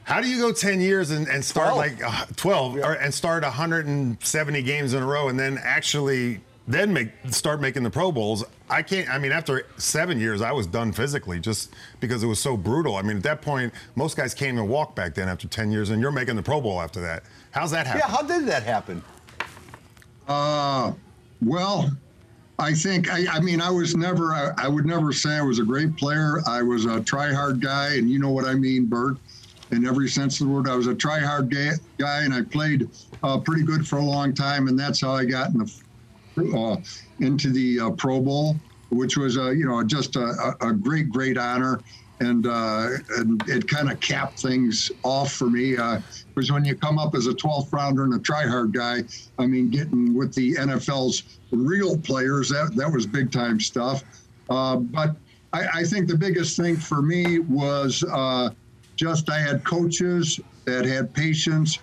How 0.03 0.21
do 0.21 0.27
you 0.29 0.39
go 0.39 0.51
10 0.51 0.79
years 0.79 1.12
and, 1.12 1.27
and 1.27 1.43
start 1.43 1.74
12. 1.74 1.77
like 1.77 2.03
uh, 2.03 2.25
12 2.36 2.75
or, 2.77 2.93
and 2.93 3.13
start 3.13 3.43
170 3.43 4.62
games 4.63 4.93
in 4.93 5.01
a 5.01 5.05
row 5.05 5.29
and 5.29 5.39
then 5.39 5.59
actually 5.62 6.39
then 6.67 6.91
make 6.91 7.09
start 7.29 7.61
making 7.61 7.83
the 7.83 7.89
Pro 7.89 8.11
Bowls? 8.11 8.44
I 8.70 8.81
can't. 8.81 9.09
I 9.09 9.18
mean, 9.18 9.31
after 9.31 9.65
seven 9.77 10.20
years, 10.20 10.42
I 10.42 10.51
was 10.51 10.68
done 10.68 10.92
physically 10.92 11.39
just 11.39 11.74
because 12.00 12.24
it 12.24 12.27
was 12.27 12.39
so 12.39 12.57
brutal. 12.57 12.96
I 12.96 13.01
mean, 13.01 13.18
at 13.18 13.24
that 13.24 13.42
point, 13.42 13.74
most 13.96 14.18
guys 14.18 14.33
can't 14.33 14.53
even 14.57 14.68
walk 14.68 14.96
back 14.96 15.15
then 15.15 15.29
after 15.29 15.48
10 15.48 15.72
years, 15.72 15.89
and 15.89 16.01
you're 16.01 16.11
making 16.11 16.35
the 16.35 16.44
Pro 16.44 16.59
Bowl 16.59 16.81
after 16.81 17.00
that. 17.01 17.24
How's 17.51 17.72
that 17.72 17.87
happen? 17.87 18.01
Yeah, 18.05 18.15
how 18.15 18.22
did 18.22 18.46
that 18.48 18.63
happen? 18.63 19.01
Uh, 20.27 20.92
well, 21.42 21.89
I 22.59 22.74
think 22.74 23.09
I, 23.09 23.25
I 23.31 23.39
mean 23.39 23.61
I 23.61 23.70
was 23.70 23.96
never 23.96 24.33
I, 24.33 24.51
I 24.57 24.68
would 24.68 24.85
never 24.85 25.13
say 25.13 25.31
I 25.31 25.42
was 25.42 25.59
a 25.59 25.63
great 25.63 25.96
player. 25.96 26.42
I 26.48 26.61
was 26.61 26.85
a 26.85 27.01
try 27.01 27.31
hard 27.31 27.61
guy, 27.61 27.94
and 27.96 28.09
you 28.09 28.20
know 28.20 28.31
what 28.31 28.46
I 28.46 28.55
mean, 28.55 28.85
Bert. 28.85 29.18
In 29.72 29.85
every 29.85 30.07
sense 30.07 30.39
of 30.39 30.48
the 30.48 30.53
word, 30.53 30.70
I 30.70 30.75
was 30.75 30.87
a 30.87 30.96
try 30.96 31.20
hard 31.20 31.50
guy, 31.50 31.72
guy 31.98 32.24
and 32.24 32.33
I 32.33 32.42
played 32.42 32.89
uh, 33.22 33.37
pretty 33.37 33.63
good 33.63 33.85
for 33.85 33.98
a 33.98 34.03
long 34.03 34.33
time, 34.33 34.70
and 34.70 34.79
that's 34.79 35.01
how 35.01 35.11
I 35.11 35.25
got 35.25 35.51
in 35.51 35.59
the, 35.59 35.74
uh, 36.37 36.77
into 37.19 37.51
the 37.51 37.79
uh, 37.79 37.91
Pro 37.91 38.19
Bowl, 38.19 38.55
which 38.89 39.17
was 39.17 39.37
uh, 39.37 39.50
you 39.50 39.65
know 39.65 39.83
just 39.83 40.15
a, 40.15 40.55
a 40.61 40.73
great 40.73 41.09
great 41.09 41.37
honor. 41.37 41.79
And, 42.19 42.47
uh, 42.47 42.87
and 43.17 43.47
it 43.47 43.67
kind 43.67 43.91
of 43.91 44.00
capped 44.00 44.41
things 44.41 44.91
off 45.03 45.33
for 45.33 45.51
me. 45.51 45.77
Uh, 45.77 46.01
because 46.33 46.51
when 46.51 46.65
you 46.65 46.75
come 46.75 46.97
up 46.97 47.13
as 47.13 47.27
a 47.27 47.31
12th 47.31 47.71
rounder 47.71 48.05
and 48.05 48.13
a 48.15 48.17
try-hard 48.17 48.73
guy, 48.73 49.03
I 49.37 49.45
mean, 49.45 49.69
getting 49.69 50.15
with 50.15 50.33
the 50.33 50.55
NFL's 50.55 51.37
real 51.51 51.95
players, 51.95 52.50
that, 52.50 52.75
that 52.75 52.91
was 52.91 53.05
big 53.05 53.31
time 53.31 53.59
stuff. 53.59 54.03
Uh, 54.50 54.77
but 54.77 55.15
I, 55.53 55.67
I 55.75 55.83
think 55.83 56.07
the 56.07 56.17
biggest 56.17 56.57
thing 56.57 56.75
for 56.75 57.03
me 57.03 57.37
was 57.37 58.03
uh, 58.11 58.50
just 58.95 59.29
I 59.29 59.39
had 59.39 59.63
coaches 59.63 60.39
that 60.65 60.85
had 60.85 61.13
patience 61.13 61.77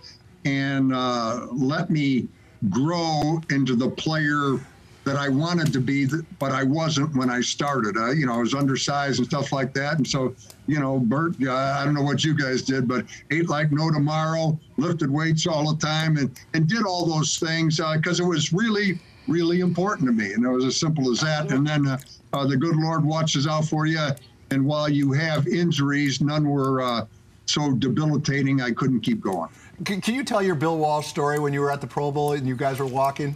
and 0.44 0.94
uh, 0.94 1.46
let 1.52 1.90
me 1.90 2.28
grow 2.70 3.40
into 3.50 3.74
the 3.76 3.90
player 3.90 4.58
that 5.04 5.16
I 5.16 5.28
wanted 5.28 5.72
to 5.74 5.80
be, 5.80 6.06
but 6.38 6.50
I 6.50 6.62
wasn't 6.62 7.14
when 7.14 7.28
I 7.28 7.42
started. 7.42 7.96
Uh, 7.96 8.10
you 8.12 8.26
know, 8.26 8.34
I 8.34 8.38
was 8.38 8.54
undersized 8.54 9.18
and 9.18 9.28
stuff 9.28 9.52
like 9.52 9.74
that. 9.74 9.98
And 9.98 10.06
so, 10.06 10.34
you 10.66 10.80
know, 10.80 10.98
Bert, 10.98 11.34
uh, 11.42 11.52
I 11.52 11.84
don't 11.84 11.94
know 11.94 12.02
what 12.02 12.24
you 12.24 12.36
guys 12.36 12.62
did, 12.62 12.88
but 12.88 13.04
ate 13.30 13.48
like 13.48 13.70
no 13.70 13.90
tomorrow, 13.90 14.58
lifted 14.78 15.10
weights 15.10 15.46
all 15.46 15.74
the 15.74 15.78
time, 15.78 16.16
and, 16.16 16.30
and 16.54 16.66
did 16.66 16.86
all 16.86 17.04
those 17.04 17.38
things 17.38 17.80
because 17.94 18.18
it 18.18 18.24
was 18.24 18.52
really, 18.52 18.98
really 19.28 19.60
important 19.60 20.08
to 20.08 20.12
me. 20.12 20.32
And 20.32 20.44
it 20.44 20.48
was 20.48 20.64
as 20.64 20.80
simple 20.80 21.10
as 21.10 21.20
that. 21.20 21.52
And 21.52 21.66
then 21.66 21.86
uh, 21.86 21.98
uh, 22.32 22.46
the 22.46 22.56
good 22.56 22.76
Lord 22.76 23.04
watches 23.04 23.46
out 23.46 23.66
for 23.66 23.86
you. 23.86 24.08
And 24.50 24.64
while 24.64 24.88
you 24.88 25.12
have 25.12 25.46
injuries, 25.46 26.20
none 26.22 26.48
were 26.48 26.80
uh, 26.80 27.06
so 27.46 27.72
debilitating, 27.72 28.62
I 28.62 28.70
couldn't 28.70 29.00
keep 29.00 29.20
going. 29.20 29.50
Can, 29.84 30.00
can 30.00 30.14
you 30.14 30.24
tell 30.24 30.42
your 30.42 30.54
Bill 30.54 30.78
Walsh 30.78 31.06
story 31.06 31.38
when 31.38 31.52
you 31.52 31.60
were 31.60 31.70
at 31.70 31.80
the 31.80 31.86
Pro 31.86 32.10
Bowl 32.10 32.32
and 32.32 32.46
you 32.46 32.56
guys 32.56 32.78
were 32.78 32.86
walking? 32.86 33.34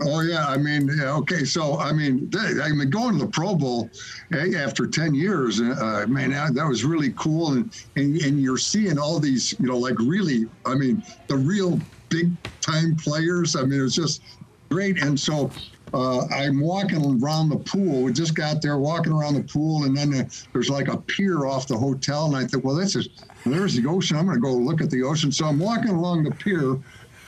Oh 0.00 0.20
yeah, 0.20 0.46
I 0.46 0.56
mean, 0.56 0.88
okay. 1.00 1.44
So 1.44 1.78
I 1.78 1.92
mean, 1.92 2.30
th- 2.30 2.58
I 2.62 2.68
mean, 2.68 2.88
going 2.88 3.18
to 3.18 3.24
the 3.24 3.30
Pro 3.30 3.56
Bowl 3.56 3.90
eh, 4.32 4.56
after 4.56 4.86
ten 4.86 5.12
years, 5.12 5.60
uh, 5.60 6.06
man, 6.08 6.30
that, 6.30 6.54
that 6.54 6.66
was 6.66 6.84
really 6.84 7.12
cool. 7.16 7.54
And, 7.54 7.86
and 7.96 8.16
and 8.22 8.40
you're 8.40 8.58
seeing 8.58 8.96
all 8.98 9.18
these, 9.18 9.58
you 9.58 9.66
know, 9.66 9.76
like 9.76 9.98
really, 9.98 10.46
I 10.64 10.76
mean, 10.76 11.02
the 11.26 11.36
real 11.36 11.80
big 12.10 12.30
time 12.60 12.94
players. 12.96 13.56
I 13.56 13.62
mean, 13.62 13.80
it 13.80 13.82
was 13.82 13.96
just 13.96 14.22
great. 14.68 15.02
And 15.02 15.18
so 15.18 15.50
uh, 15.94 16.26
I'm 16.26 16.60
walking 16.60 17.22
around 17.22 17.48
the 17.48 17.58
pool. 17.58 18.02
We 18.02 18.12
just 18.12 18.34
got 18.34 18.62
there, 18.62 18.78
walking 18.78 19.12
around 19.12 19.34
the 19.34 19.42
pool, 19.42 19.84
and 19.84 19.96
then 19.96 20.14
uh, 20.14 20.28
there's 20.52 20.70
like 20.70 20.88
a 20.88 20.96
pier 20.96 21.46
off 21.46 21.66
the 21.66 21.76
hotel. 21.76 22.26
And 22.26 22.36
I 22.36 22.46
thought, 22.46 22.64
well, 22.64 22.74
this 22.74 22.96
is 22.96 23.08
there's 23.46 23.74
the 23.74 23.86
ocean. 23.88 24.16
I'm 24.16 24.26
going 24.26 24.36
to 24.36 24.42
go 24.42 24.52
look 24.52 24.80
at 24.80 24.90
the 24.90 25.02
ocean. 25.02 25.32
So 25.32 25.46
I'm 25.46 25.58
walking 25.58 25.90
along 25.90 26.24
the 26.24 26.32
pier 26.32 26.78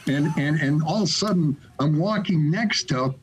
and 0.07 0.33
and 0.37 0.61
and 0.61 0.83
all 0.83 0.99
of 0.99 1.03
a 1.03 1.07
sudden 1.07 1.57
I'm 1.79 1.99
walking 1.99 2.51
next 2.51 2.85
to 2.88 3.14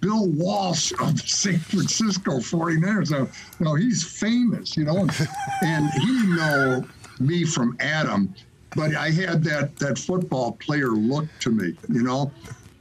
Bill 0.00 0.28
Walsh 0.28 0.92
of 1.00 1.20
the 1.20 1.26
San 1.26 1.58
Francisco 1.58 2.32
49ers. 2.32 3.08
So, 3.08 3.28
you 3.58 3.64
know, 3.64 3.74
he's 3.74 4.04
famous, 4.04 4.76
you 4.76 4.84
know, 4.84 5.08
and 5.62 5.90
he 6.02 6.26
know 6.26 6.84
me 7.20 7.44
from 7.44 7.76
Adam, 7.80 8.34
but 8.76 8.94
I 8.94 9.10
had 9.10 9.42
that 9.44 9.76
that 9.76 9.98
football 9.98 10.52
player 10.52 10.90
look 10.90 11.26
to 11.40 11.50
me, 11.50 11.76
you 11.88 12.02
know, 12.02 12.30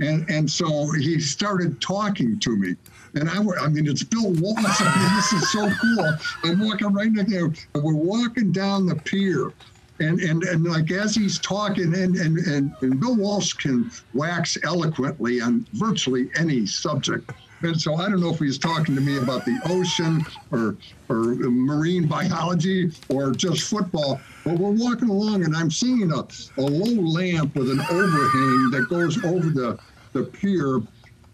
and 0.03 0.29
and 0.29 0.49
so 0.49 0.91
he 0.91 1.19
started 1.19 1.81
talking 1.81 2.39
to 2.39 2.55
me. 2.55 2.75
And 3.15 3.29
I, 3.29 3.43
I 3.61 3.67
mean, 3.69 3.87
it's 3.87 4.03
Bill 4.03 4.31
Walsh. 4.33 4.81
I 4.81 4.97
mean, 4.97 5.15
this 5.15 5.33
is 5.33 5.51
so 5.51 5.69
cool. 5.81 6.13
I'm 6.43 6.59
walking 6.59 6.91
right 6.93 7.11
next 7.11 7.31
to 7.31 7.53
we're 7.75 7.93
walking 7.93 8.51
down 8.51 8.87
the 8.87 8.95
pier, 8.95 9.53
and 9.99 10.19
and 10.19 10.43
and 10.43 10.63
like 10.63 10.91
as 10.91 11.15
he's 11.15 11.39
talking 11.39 11.93
and 11.93 12.15
and 12.15 12.37
and, 12.39 12.73
and 12.81 12.99
bill 12.99 13.15
walsh 13.15 13.53
can 13.53 13.89
wax 14.13 14.57
eloquently 14.63 15.39
on 15.39 15.65
virtually 15.73 16.29
any 16.37 16.65
subject 16.65 17.31
and 17.61 17.79
so 17.79 17.95
i 17.95 18.09
don't 18.09 18.19
know 18.19 18.31
if 18.33 18.39
he's 18.39 18.57
talking 18.57 18.95
to 18.95 19.01
me 19.01 19.17
about 19.17 19.45
the 19.45 19.59
ocean 19.65 20.25
or 20.51 20.75
or 21.09 21.35
marine 21.49 22.07
biology 22.07 22.91
or 23.09 23.31
just 23.31 23.69
football 23.69 24.19
but 24.43 24.57
we're 24.57 24.71
walking 24.71 25.09
along 25.09 25.43
and 25.43 25.55
i'm 25.55 25.69
seeing 25.69 26.11
a, 26.11 26.27
a 26.57 26.61
low 26.61 27.01
lamp 27.01 27.55
with 27.55 27.69
an 27.69 27.79
overhang 27.79 28.71
that 28.71 28.87
goes 28.89 29.23
over 29.23 29.49
the 29.49 29.77
the 30.13 30.23
pier 30.23 30.81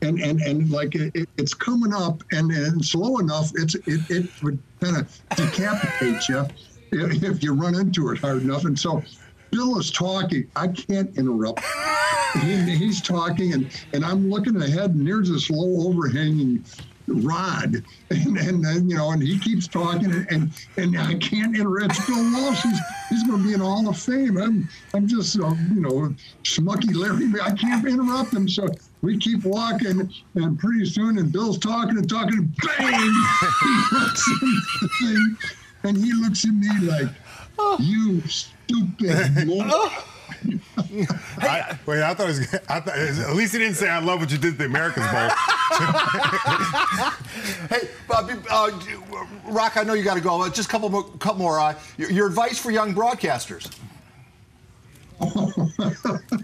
and 0.02 0.20
and 0.20 0.42
and 0.42 0.70
like 0.70 0.96
it, 0.96 1.28
it's 1.38 1.54
coming 1.54 1.94
up 1.94 2.24
and, 2.32 2.52
and 2.52 2.84
slow 2.84 3.20
enough, 3.20 3.52
it's 3.56 3.76
it, 3.76 4.10
it 4.10 4.44
would 4.44 4.60
kind 4.80 4.98
of 4.98 5.22
decapitate 5.36 6.28
you 6.30 6.46
if, 6.92 7.44
you 7.44 7.54
run 7.54 7.76
into 7.76 8.10
it 8.12 8.20
hard 8.20 8.42
enough. 8.42 8.66
And 8.66 8.78
so 8.78 9.04
Bill 9.52 9.80
is 9.80 9.92
talking. 9.92 10.50
I 10.56 10.68
can't 10.68 11.16
interrupt. 11.18 11.62
He, 12.42 12.76
he's 12.76 13.02
talking, 13.02 13.54
and, 13.54 13.86
and 13.94 14.06
I'm 14.06 14.30
looking 14.30 14.62
ahead, 14.62 14.92
and 14.92 15.08
there's 15.08 15.30
this 15.30 15.50
low 15.50 15.88
overhanging 15.88 16.64
rod, 17.10 17.84
and, 18.10 18.38
and 18.38 18.64
then 18.64 18.90
you 18.90 18.96
know, 18.96 19.12
and 19.12 19.22
he 19.22 19.40
keeps 19.40 19.68
talking, 19.68 20.12
and 20.12 20.28
and, 20.30 20.52
and 20.78 20.98
I 20.98 21.16
can't 21.16 21.56
interrupt. 21.56 22.06
Bill 22.08 22.32
Walsh. 22.34 22.62
He's, 22.62 22.80
he's 23.10 23.24
going 23.28 23.42
to 23.42 23.48
be 23.48 23.54
in 23.54 23.60
Hall 23.60 23.88
of 23.88 23.98
Fame. 23.98 24.38
I'm 24.38 24.70
I'm 24.94 25.08
just 25.08 25.40
uh, 25.40 25.54
you 25.74 25.82
know 25.82 26.14
schmucky 26.44 26.96
Larry. 26.96 27.30
I 27.42 27.52
can't 27.52 27.86
interrupt 27.88 28.34
him, 28.34 28.48
so 28.48 28.68
we 29.02 29.18
keep 29.18 29.44
walking, 29.44 30.12
and 30.36 30.60
pretty 30.60 30.86
soon, 30.86 31.18
and 31.18 31.32
Bill's 31.32 31.58
talking 31.58 31.98
and 31.98 32.10
talking, 32.10 32.38
and 32.40 32.56
bang! 32.58 33.14
he 33.62 33.96
looks 33.98 34.28
in 35.02 35.38
and 35.84 35.98
he 35.98 36.14
looks 36.14 36.46
at 36.46 36.54
me 36.54 36.70
like, 36.82 37.10
"You 37.80 38.22
stupid." 38.28 39.50
moron." 40.44 41.08
I, 41.38 41.78
wait, 41.86 42.02
I 42.02 42.14
thought, 42.14 42.26
it 42.26 42.28
was, 42.28 42.54
I 42.68 42.80
thought 42.80 42.98
at 42.98 43.36
least 43.36 43.54
he 43.54 43.60
didn't 43.60 43.76
say 43.76 43.90
I 43.90 44.00
love 44.00 44.20
what 44.20 44.32
you 44.32 44.38
did 44.38 44.54
at 44.54 44.58
the 44.60 44.66
Americans 44.66 45.08
Bowl. 45.08 45.30
Hey, 47.70 47.88
uh, 48.10 48.28
uh, 48.50 48.72
Rock, 49.46 49.78
I 49.78 49.84
know 49.84 49.94
you 49.94 50.04
got 50.04 50.16
to 50.16 50.22
go. 50.22 50.42
Uh, 50.42 50.50
Just 50.50 50.68
a 50.68 50.72
couple 50.72 50.90
more. 50.90 51.04
Couple 51.20 51.40
more 51.40 51.60
uh, 51.60 51.76
your, 51.98 52.12
your 52.12 52.28
advice 52.28 52.60
for 52.60 52.72
young 52.72 52.94
broadcasters. 52.94 53.70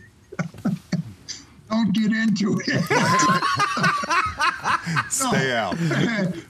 Don't 1.69 1.93
get 1.93 2.11
into 2.11 2.59
it. 2.65 2.83
Stay 5.09 5.53
out. 5.55 5.75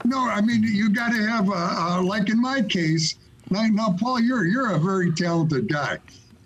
no, 0.04 0.28
I 0.28 0.40
mean 0.40 0.62
you 0.62 0.90
got 0.90 1.12
to 1.12 1.26
have 1.26 1.48
a, 1.48 1.52
uh, 1.52 2.02
like 2.02 2.28
in 2.28 2.40
my 2.40 2.62
case. 2.62 3.16
Now, 3.50 3.62
now, 3.66 3.96
Paul, 3.98 4.20
you're 4.20 4.44
you're 4.44 4.72
a 4.72 4.78
very 4.78 5.12
talented 5.12 5.68
guy, 5.72 5.98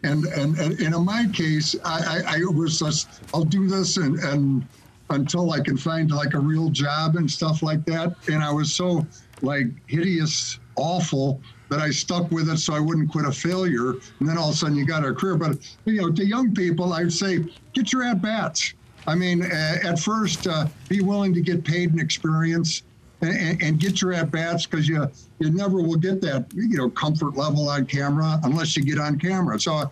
and 0.02 0.24
and, 0.26 0.58
and 0.58 0.80
in 0.80 1.04
my 1.04 1.26
case, 1.32 1.76
I, 1.84 2.22
I, 2.26 2.36
I 2.36 2.38
was 2.52 2.78
just 2.78 3.08
I'll 3.34 3.44
do 3.44 3.68
this 3.68 3.96
and 3.96 4.18
and 4.20 4.66
until 5.10 5.52
I 5.52 5.60
can 5.60 5.76
find 5.76 6.10
like 6.10 6.34
a 6.34 6.38
real 6.38 6.70
job 6.70 7.16
and 7.16 7.30
stuff 7.30 7.62
like 7.62 7.84
that. 7.86 8.14
And 8.28 8.42
I 8.42 8.52
was 8.52 8.72
so 8.72 9.06
like 9.42 9.66
hideous, 9.86 10.58
awful 10.76 11.40
that 11.68 11.80
I 11.80 11.90
stuck 11.90 12.30
with 12.30 12.48
it 12.48 12.58
so 12.58 12.74
I 12.74 12.80
wouldn't 12.80 13.10
quit 13.10 13.26
a 13.26 13.32
failure. 13.32 13.90
And 14.18 14.28
then 14.28 14.38
all 14.38 14.48
of 14.48 14.54
a 14.54 14.58
sudden 14.58 14.76
you 14.76 14.86
got 14.86 15.04
a 15.04 15.12
career. 15.12 15.36
But 15.36 15.58
you 15.84 16.00
know, 16.00 16.10
to 16.10 16.24
young 16.24 16.54
people, 16.54 16.92
I'd 16.92 17.12
say 17.12 17.44
get 17.72 17.92
your 17.92 18.02
at 18.04 18.22
bats. 18.22 18.74
I 19.06 19.14
mean, 19.14 19.42
at 19.42 19.98
first, 19.98 20.46
uh, 20.46 20.66
be 20.88 21.00
willing 21.00 21.32
to 21.34 21.40
get 21.40 21.64
paid 21.64 21.90
and 21.90 22.00
experience, 22.00 22.82
and, 23.22 23.62
and 23.62 23.78
get 23.78 24.00
your 24.00 24.12
at 24.12 24.30
bats 24.30 24.66
because 24.66 24.88
you 24.88 25.06
you 25.38 25.50
never 25.50 25.83
will 25.83 25.96
get 25.96 26.20
that 26.22 26.46
you 26.54 26.76
know 26.76 26.88
comfort 26.90 27.37
level 27.37 27.68
on 27.68 27.87
camera 27.87 28.40
unless 28.44 28.76
you 28.76 28.83
get 28.83 28.98
on 28.98 29.18
camera. 29.18 29.59
So 29.59 29.74
uh, 29.74 29.90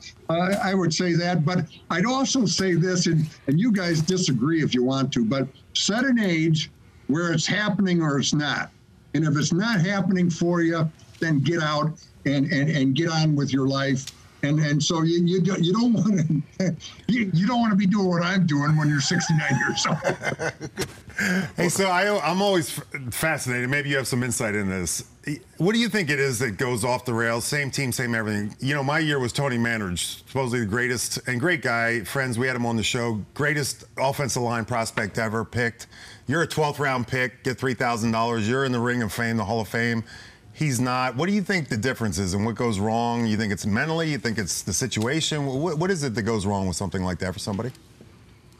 I 0.62 0.74
would 0.74 0.92
say 0.92 1.14
that, 1.14 1.44
but 1.44 1.66
I'd 1.90 2.06
also 2.06 2.46
say 2.46 2.74
this, 2.74 3.06
and 3.06 3.28
and 3.46 3.60
you 3.60 3.72
guys 3.72 4.00
disagree 4.00 4.62
if 4.62 4.74
you 4.74 4.82
want 4.82 5.12
to, 5.12 5.24
but 5.24 5.48
set 5.74 6.04
an 6.04 6.18
age 6.18 6.70
where 7.08 7.32
it's 7.32 7.46
happening 7.46 8.02
or 8.02 8.18
it's 8.18 8.34
not, 8.34 8.70
and 9.14 9.24
if 9.24 9.36
it's 9.36 9.52
not 9.52 9.80
happening 9.80 10.30
for 10.30 10.62
you, 10.62 10.90
then 11.20 11.40
get 11.40 11.62
out 11.62 11.92
and 12.24 12.50
and, 12.52 12.70
and 12.70 12.94
get 12.94 13.10
on 13.10 13.34
with 13.36 13.52
your 13.52 13.66
life. 13.66 14.06
And, 14.42 14.60
and 14.60 14.82
so 14.82 15.02
you, 15.02 15.24
you, 15.24 15.40
don't- 15.40 15.62
you 15.64 15.72
don't 15.72 15.92
want 15.92 16.18
to 16.58 16.76
you, 17.08 17.30
you 17.34 17.46
don't 17.46 17.60
want 17.60 17.72
to 17.72 17.76
be 17.76 17.86
doing 17.86 18.06
what 18.08 18.22
I'm 18.22 18.46
doing 18.46 18.76
when 18.76 18.88
you're 18.88 19.00
69 19.00 19.58
years 19.66 19.86
old. 19.86 19.98
Hey, 21.56 21.68
so 21.68 21.86
I, 21.88 22.30
I'm 22.30 22.40
always 22.40 22.70
fascinated. 23.10 23.68
Maybe 23.68 23.90
you 23.90 23.96
have 23.96 24.06
some 24.06 24.22
insight 24.22 24.54
in 24.54 24.68
this. 24.70 25.02
What 25.56 25.72
do 25.72 25.80
you 25.80 25.88
think 25.88 26.10
it 26.10 26.20
is 26.20 26.38
that 26.38 26.52
goes 26.58 26.84
off 26.84 27.04
the 27.04 27.12
rails? 27.12 27.44
Same 27.44 27.72
team, 27.72 27.90
same 27.90 28.14
everything. 28.14 28.54
You 28.60 28.76
know, 28.76 28.84
my 28.84 29.00
year 29.00 29.18
was 29.18 29.32
Tony 29.32 29.58
Mandarich, 29.58 30.24
supposedly 30.28 30.60
the 30.60 30.66
greatest 30.66 31.18
and 31.26 31.40
great 31.40 31.60
guy. 31.60 32.04
Friends, 32.04 32.38
we 32.38 32.46
had 32.46 32.54
him 32.54 32.64
on 32.64 32.76
the 32.76 32.84
show. 32.84 33.20
Greatest 33.34 33.82
offensive 33.98 34.42
line 34.44 34.64
prospect 34.64 35.18
ever 35.18 35.44
picked. 35.44 35.88
You're 36.28 36.42
a 36.42 36.46
12th 36.46 36.78
round 36.78 37.08
pick, 37.08 37.42
get 37.42 37.58
$3,000. 37.58 38.48
You're 38.48 38.64
in 38.64 38.70
the 38.70 38.78
Ring 38.78 39.02
of 39.02 39.12
Fame, 39.12 39.36
the 39.36 39.44
Hall 39.44 39.60
of 39.60 39.66
Fame. 39.66 40.04
He's 40.58 40.80
not. 40.80 41.14
What 41.14 41.28
do 41.28 41.32
you 41.32 41.42
think 41.42 41.68
the 41.68 41.76
difference 41.76 42.18
is 42.18 42.34
and 42.34 42.44
what 42.44 42.56
goes 42.56 42.80
wrong? 42.80 43.24
You 43.24 43.36
think 43.36 43.52
it's 43.52 43.64
mentally? 43.64 44.10
You 44.10 44.18
think 44.18 44.38
it's 44.38 44.62
the 44.62 44.72
situation? 44.72 45.46
What, 45.46 45.78
what 45.78 45.88
is 45.88 46.02
it 46.02 46.16
that 46.16 46.22
goes 46.22 46.46
wrong 46.46 46.66
with 46.66 46.76
something 46.76 47.04
like 47.04 47.20
that 47.20 47.32
for 47.32 47.38
somebody? 47.38 47.70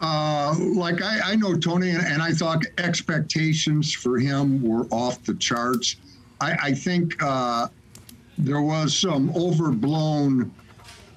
Uh, 0.00 0.54
like 0.76 1.02
I, 1.02 1.32
I 1.32 1.34
know 1.34 1.56
Tony, 1.56 1.90
and, 1.90 2.06
and 2.06 2.22
I 2.22 2.30
thought 2.30 2.62
expectations 2.78 3.92
for 3.92 4.16
him 4.16 4.62
were 4.62 4.86
off 4.92 5.24
the 5.24 5.34
charts. 5.34 5.96
I, 6.40 6.52
I 6.62 6.72
think 6.72 7.20
uh, 7.20 7.66
there 8.38 8.62
was 8.62 8.96
some 8.96 9.32
overblown 9.34 10.54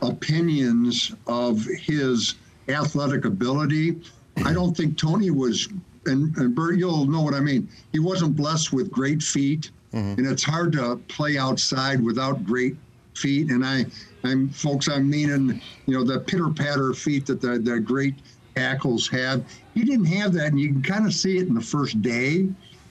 opinions 0.01 1.13
of 1.27 1.63
his 1.63 2.37
athletic 2.69 3.25
ability. 3.25 4.01
I 4.45 4.51
don't 4.51 4.75
think 4.75 4.97
Tony 4.97 5.29
was, 5.29 5.69
and, 6.07 6.35
and 6.37 6.55
Bert, 6.55 6.79
you'll 6.79 7.05
know 7.05 7.21
what 7.21 7.35
I 7.35 7.39
mean. 7.39 7.69
He 7.91 7.99
wasn't 7.99 8.35
blessed 8.35 8.73
with 8.73 8.89
great 8.89 9.21
feet, 9.21 9.69
and 9.93 10.25
it's 10.25 10.43
hard 10.43 10.71
to 10.73 10.97
play 11.07 11.37
outside 11.37 12.01
without 12.01 12.43
great 12.45 12.75
feet. 13.15 13.49
And 13.49 13.65
I, 13.65 13.85
I'm 14.23 14.49
folks, 14.49 14.87
I'm 14.87 15.09
meaning, 15.09 15.61
you 15.85 15.97
know, 15.97 16.03
the 16.03 16.19
pitter 16.19 16.49
patter 16.49 16.93
feet 16.93 17.25
that 17.27 17.41
the, 17.41 17.59
the 17.59 17.79
great 17.79 18.15
tackles 18.55 19.07
have. 19.09 19.43
He 19.73 19.83
didn't 19.83 20.05
have 20.05 20.33
that, 20.33 20.47
and 20.47 20.59
you 20.59 20.69
can 20.69 20.83
kind 20.83 21.05
of 21.05 21.13
see 21.13 21.37
it 21.37 21.47
in 21.47 21.53
the 21.53 21.61
first 21.61 22.01
day. 22.01 22.47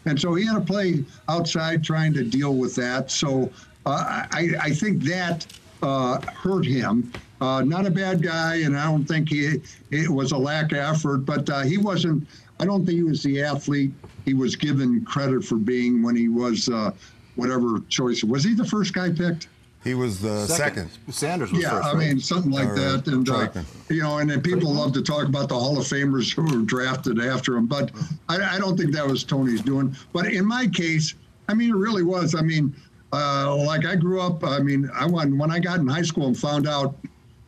And 0.07 0.19
so 0.19 0.35
he 0.35 0.47
had 0.47 0.55
to 0.55 0.61
play 0.61 1.05
outside 1.29 1.85
trying 1.85 2.15
to 2.15 2.25
deal 2.25 2.55
with 2.55 2.75
that. 2.77 3.11
So 3.11 3.51
uh, 3.87 4.27
I, 4.31 4.51
I 4.61 4.71
think 4.71 5.03
that 5.05 5.47
uh, 5.83 6.21
hurt 6.23 6.65
him. 6.65 7.13
Uh, 7.41 7.63
not 7.63 7.87
a 7.87 7.91
bad 7.91 8.23
guy, 8.23 8.57
and 8.57 8.77
I 8.77 8.85
don't 8.85 9.05
think 9.05 9.31
he 9.31 9.61
it 9.91 10.11
was 10.11 10.33
a 10.33 10.37
lack 10.37 10.73
of 10.73 10.79
effort, 10.79 11.19
but 11.19 11.49
uh, 11.49 11.63
he 11.63 11.79
wasn't. 11.79 12.27
I 12.61 12.66
don't 12.66 12.85
think 12.85 12.99
he 12.99 13.03
was 13.03 13.23
the 13.23 13.42
athlete 13.42 13.90
he 14.27 14.35
was 14.35 14.55
given 14.55 15.03
credit 15.05 15.42
for 15.42 15.57
being 15.57 16.03
when 16.03 16.14
he 16.14 16.29
was 16.29 16.68
uh, 16.68 16.92
whatever 17.35 17.81
choice. 17.88 18.23
Was 18.23 18.44
he 18.44 18.55
the 18.55 18.66
first 18.66 18.92
guy 18.92 19.11
picked? 19.11 19.49
He 19.83 19.94
was 19.94 20.20
the 20.20 20.46
second. 20.46 20.90
Sanders 21.09 21.53
was 21.53 21.62
Yeah, 21.62 21.70
first. 21.70 21.85
I 21.88 21.92
right? 21.94 22.09
mean 22.09 22.20
something 22.20 22.53
like 22.53 22.68
Or, 22.68 22.75
that, 22.75 23.07
and 23.07 23.27
uh, 23.31 23.49
you 23.88 24.03
know, 24.03 24.18
and 24.18 24.31
then 24.31 24.42
people 24.42 24.70
love 24.70 24.92
to 24.92 25.03
talk 25.03 25.27
about 25.27 25.49
the 25.49 25.55
Hall 25.59 25.79
of 25.79 25.87
Famers 25.87 26.35
who 26.35 26.42
were 26.42 26.66
drafted 26.66 27.18
after 27.18 27.57
him, 27.57 27.66
but 27.66 27.90
I, 28.29 28.57
I 28.57 28.59
don't 28.59 28.77
think 28.77 28.92
that 28.92 29.07
was 29.07 29.25
Tony's 29.25 29.62
doing. 29.62 29.96
But 30.12 30.27
in 30.27 30.44
my 30.44 30.66
case, 30.66 31.14
I 31.49 31.55
mean, 31.55 31.70
it 31.70 31.77
really 31.77 32.03
was. 32.03 32.35
I 32.35 32.42
mean, 32.42 32.77
uh, 33.14 33.57
like 33.57 33.87
I 33.87 33.96
grew 33.96 34.20
up. 34.20 34.44
I 34.44 34.59
mean, 34.59 34.90
I 34.94 35.07
went 35.07 35.35
when 35.35 35.51
I 35.51 35.59
got 35.59 35.79
in 35.81 35.87
high 35.87 36.03
school 36.03 36.27
and 36.27 36.38
found 36.38 36.68
out, 36.68 36.94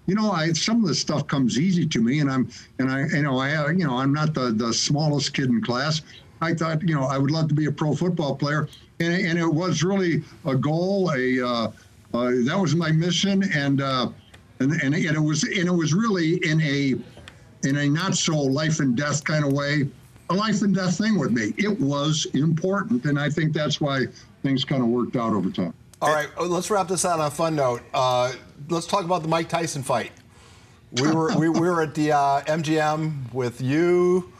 you 0.06 0.14
know, 0.14 0.32
I 0.32 0.52
some 0.52 0.82
of 0.82 0.88
this 0.88 1.00
stuff 1.00 1.26
comes 1.26 1.58
easy 1.58 1.86
to 1.86 2.00
me, 2.00 2.20
and 2.20 2.30
I'm 2.30 2.50
and 2.78 2.90
I 2.90 3.06
you 3.06 3.22
know 3.22 3.38
I 3.38 3.50
have 3.50 3.68
you 3.70 3.86
know 3.86 3.96
I'm 3.96 4.12
not 4.12 4.34
the 4.34 4.52
the 4.52 4.72
smallest 4.72 5.34
kid 5.34 5.48
in 5.48 5.62
class. 5.62 6.02
I 6.40 6.54
thought 6.54 6.82
you 6.82 6.94
know 6.94 7.04
I 7.04 7.18
would 7.18 7.30
love 7.30 7.48
to 7.48 7.54
be 7.54 7.66
a 7.66 7.72
pro 7.72 7.94
football 7.94 8.34
player, 8.34 8.68
and 9.00 9.14
and 9.14 9.38
it 9.38 9.46
was 9.46 9.82
really 9.82 10.24
a 10.44 10.56
goal. 10.56 11.12
A 11.12 11.40
uh, 11.40 11.72
uh, 12.14 12.30
that 12.44 12.58
was 12.58 12.74
my 12.74 12.90
mission, 12.90 13.44
and 13.54 13.80
uh, 13.80 14.08
and 14.58 14.72
and 14.72 14.94
and 14.94 15.16
it 15.16 15.20
was 15.20 15.44
and 15.44 15.68
it 15.68 15.74
was 15.74 15.94
really 15.94 16.34
in 16.44 16.60
a 16.60 16.94
in 17.66 17.76
a 17.76 17.88
not 17.88 18.16
so 18.16 18.36
life 18.36 18.80
and 18.80 18.96
death 18.96 19.22
kind 19.22 19.44
of 19.44 19.52
way, 19.52 19.88
a 20.30 20.34
life 20.34 20.62
and 20.62 20.74
death 20.74 20.98
thing 20.98 21.16
with 21.16 21.30
me. 21.30 21.54
It 21.58 21.78
was 21.80 22.26
important, 22.34 23.04
and 23.04 23.20
I 23.20 23.30
think 23.30 23.52
that's 23.52 23.80
why 23.80 24.06
things 24.42 24.64
kind 24.64 24.82
of 24.82 24.88
worked 24.88 25.14
out 25.14 25.32
over 25.32 25.50
time. 25.50 25.74
All 26.02 26.12
right, 26.12 26.28
uh, 26.36 26.44
let's 26.46 26.68
wrap 26.68 26.88
this 26.88 27.04
out 27.04 27.20
on 27.20 27.26
a 27.26 27.30
fun 27.30 27.54
note. 27.54 27.80
Uh, 27.94 28.32
let's 28.68 28.86
talk 28.88 29.04
about 29.04 29.22
the 29.22 29.28
Mike 29.28 29.48
Tyson 29.48 29.84
fight. 29.84 30.10
We 31.00 31.10
were 31.12 31.32
we, 31.38 31.48
we 31.48 31.60
were 31.60 31.80
at 31.82 31.94
the 31.94 32.10
uh, 32.12 32.40
MGM 32.42 33.32
with 33.32 33.60
you. 33.60 34.32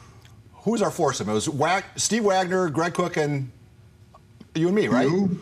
Who 0.55 0.72
was 0.72 0.83
our 0.83 0.90
foursome? 0.90 1.29
It 1.29 1.33
was 1.35 1.48
Wag- 1.48 1.85
Steve 1.96 2.25
Wagner, 2.25 2.68
Greg 2.68 2.94
Koch, 2.94 3.16
and 3.16 3.51
you 4.57 4.66
and 4.66 4.75
me, 4.77 4.88
right? 4.88 5.09
You? 5.09 5.40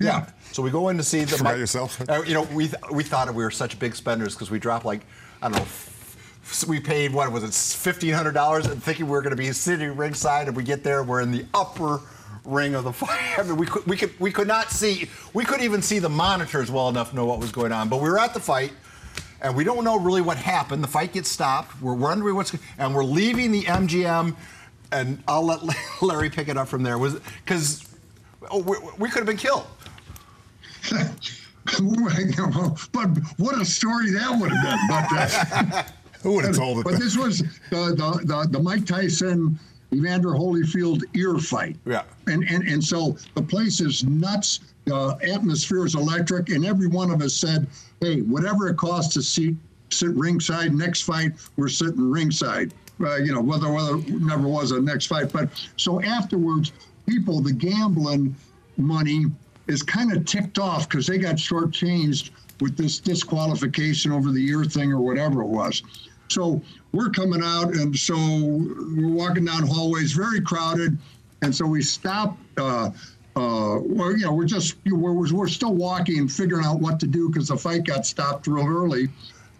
Yeah. 0.00 0.28
So 0.50 0.62
we 0.62 0.70
go 0.70 0.88
in 0.88 0.96
to 0.96 1.02
see 1.04 1.20
the. 1.20 1.36
Forgot 1.38 1.44
Mike- 1.44 1.58
yourself. 1.58 2.00
Uh, 2.08 2.22
you 2.26 2.34
know, 2.34 2.42
we 2.52 2.64
th- 2.66 2.82
we 2.90 3.04
thought 3.04 3.32
we 3.32 3.44
were 3.44 3.50
such 3.52 3.78
big 3.78 3.94
spenders 3.94 4.34
because 4.34 4.50
we 4.50 4.58
dropped 4.58 4.84
like 4.84 5.02
I 5.40 5.46
don't 5.48 5.56
know. 5.58 5.62
f- 5.62 6.64
We 6.66 6.80
paid 6.80 7.12
what 7.14 7.30
was 7.30 7.44
it, 7.44 7.54
fifteen 7.54 8.14
hundred 8.14 8.32
dollars, 8.32 8.66
and 8.66 8.82
thinking 8.82 9.06
we 9.06 9.12
were 9.12 9.22
going 9.22 9.30
to 9.30 9.36
be 9.40 9.52
sitting 9.52 9.96
ringside, 9.96 10.48
and 10.48 10.56
we 10.56 10.64
get 10.64 10.82
there, 10.82 11.04
we're 11.04 11.20
in 11.20 11.30
the 11.30 11.46
upper 11.54 12.00
ring 12.44 12.74
of 12.74 12.84
the 12.84 12.92
fight. 12.92 13.38
I 13.38 13.42
mean, 13.42 13.56
we 13.56 13.66
could 13.66 13.86
we 13.86 13.96
could 13.96 14.18
we 14.20 14.30
could 14.30 14.48
not 14.48 14.70
see, 14.70 15.08
we 15.34 15.44
couldn't 15.44 15.64
even 15.64 15.82
see 15.82 15.98
the 15.98 16.08
monitors 16.08 16.70
well 16.70 16.88
enough 16.88 17.10
to 17.10 17.16
know 17.16 17.26
what 17.26 17.38
was 17.38 17.52
going 17.52 17.72
on. 17.72 17.88
But 17.88 18.00
we 18.00 18.08
were 18.08 18.18
at 18.18 18.34
the 18.34 18.40
fight, 18.40 18.72
and 19.40 19.56
we 19.56 19.64
don't 19.64 19.84
know 19.84 19.98
really 19.98 20.22
what 20.22 20.36
happened. 20.36 20.82
The 20.82 20.88
fight 20.88 21.12
gets 21.12 21.30
stopped. 21.30 21.80
We're 21.80 21.94
wondering 21.94 22.36
what's, 22.36 22.54
and 22.78 22.94
we're 22.94 23.04
leaving 23.04 23.52
the 23.52 23.62
MGM, 23.62 24.36
and 24.90 25.22
I'll 25.26 25.44
let 25.44 25.60
Larry 26.02 26.30
pick 26.30 26.48
it 26.48 26.56
up 26.56 26.68
from 26.68 26.82
there. 26.82 26.98
Was 26.98 27.14
because 27.44 27.88
oh, 28.50 28.58
we, 28.58 28.76
we 28.98 29.08
could 29.08 29.18
have 29.18 29.26
been 29.26 29.36
killed. 29.36 29.66
but 32.92 33.08
what 33.38 33.60
a 33.60 33.64
story 33.64 34.10
that 34.10 34.36
would 34.40 34.50
have 34.50 34.64
been. 34.64 34.78
But, 34.88 35.06
uh, 35.12 35.84
Who 36.22 36.34
would 36.34 36.44
have 36.44 36.56
told 36.56 36.78
it? 36.78 36.84
but 36.84 36.98
this 36.98 37.16
was 37.16 37.38
the, 37.70 37.94
the, 37.94 38.20
the, 38.24 38.48
the 38.50 38.58
Mike 38.58 38.84
Tyson 38.84 39.58
Evander 39.92 40.30
Holyfield 40.30 41.02
ear 41.14 41.38
fight. 41.38 41.76
Yeah. 41.84 42.02
And 42.26 42.44
and 42.48 42.66
and 42.66 42.82
so 42.82 43.16
the 43.34 43.42
place 43.42 43.80
is 43.80 44.04
nuts. 44.04 44.60
The 44.84 45.16
atmosphere 45.22 45.86
is 45.86 45.94
electric, 45.94 46.48
and 46.48 46.64
every 46.64 46.88
one 46.88 47.10
of 47.10 47.22
us 47.22 47.34
said, 47.34 47.66
"Hey, 48.00 48.20
whatever 48.20 48.68
it 48.68 48.76
costs 48.76 49.14
to 49.14 49.22
seat 49.22 49.56
sit 49.90 50.10
ringside. 50.14 50.74
Next 50.74 51.02
fight, 51.02 51.32
we're 51.56 51.68
sitting 51.68 52.10
ringside." 52.10 52.74
Uh, 53.00 53.16
you 53.16 53.32
know, 53.32 53.40
whether 53.40 53.70
whether 53.70 53.96
never 54.20 54.48
was 54.48 54.70
a 54.70 54.80
next 54.80 55.06
fight, 55.06 55.32
but 55.32 55.48
so 55.76 56.00
afterwards, 56.02 56.72
people, 57.06 57.40
the 57.40 57.52
gambling 57.52 58.34
money 58.76 59.26
is 59.66 59.82
kind 59.82 60.12
of 60.12 60.24
ticked 60.24 60.58
off 60.58 60.88
because 60.88 61.06
they 61.06 61.18
got 61.18 61.36
shortchanged 61.36 62.30
with 62.60 62.76
this 62.76 62.98
disqualification 62.98 64.12
over 64.12 64.30
the 64.30 64.46
ear 64.48 64.64
thing 64.64 64.92
or 64.92 65.00
whatever 65.00 65.42
it 65.42 65.48
was. 65.48 65.82
So 66.32 66.62
we're 66.92 67.10
coming 67.10 67.42
out, 67.42 67.74
and 67.74 67.96
so 67.96 68.14
we're 68.16 69.08
walking 69.08 69.44
down 69.44 69.66
hallways, 69.66 70.12
very 70.12 70.40
crowded, 70.40 70.96
and 71.42 71.54
so 71.54 71.66
we 71.66 71.82
stop. 71.82 72.36
Uh, 72.56 72.90
uh, 73.34 73.78
well, 73.80 74.12
you 74.12 74.26
know, 74.26 74.32
we're 74.32 74.44
just 74.44 74.76
we're, 74.86 75.12
we're 75.12 75.48
still 75.48 75.74
walking 75.74 76.18
and 76.18 76.30
figuring 76.30 76.64
out 76.64 76.80
what 76.80 77.00
to 77.00 77.06
do 77.06 77.28
because 77.28 77.48
the 77.48 77.56
fight 77.56 77.84
got 77.84 78.04
stopped 78.04 78.46
real 78.46 78.66
early, 78.66 79.08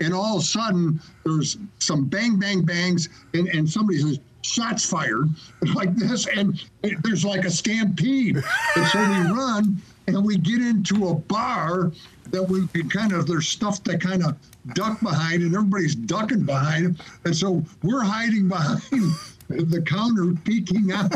and 0.01 0.13
all 0.13 0.37
of 0.37 0.43
a 0.43 0.47
sudden 0.47 1.01
there's 1.25 1.59
some 1.79 2.05
bang 2.05 2.39
bang 2.39 2.63
bangs, 2.63 3.09
and, 3.35 3.49
and 3.49 3.69
somebody 3.69 3.99
says 3.99 4.19
shots 4.43 4.85
fired 4.85 5.29
like 5.75 5.95
this, 5.95 6.27
and 6.27 6.63
there's 7.03 7.25
like 7.25 7.45
a 7.45 7.51
stampede, 7.51 8.37
and 8.37 8.87
so 8.89 8.99
we 8.99 9.31
run 9.31 9.81
and 10.07 10.25
we 10.25 10.37
get 10.37 10.61
into 10.61 11.09
a 11.09 11.15
bar 11.15 11.93
that 12.31 12.43
we 12.43 12.67
can 12.69 12.88
kind 12.88 13.12
of 13.12 13.27
there's 13.27 13.49
stuff 13.49 13.83
that 13.85 14.01
kind 14.01 14.25
of 14.25 14.37
duck 14.75 15.01
behind 15.01 15.43
and 15.43 15.55
everybody's 15.55 15.95
ducking 15.95 16.45
behind. 16.45 17.01
And 17.25 17.37
so 17.37 17.62
we're 17.83 18.03
hiding 18.03 18.49
behind 18.49 18.83
the 19.49 19.83
counter 19.87 20.33
peeking 20.45 20.93
out 20.93 21.12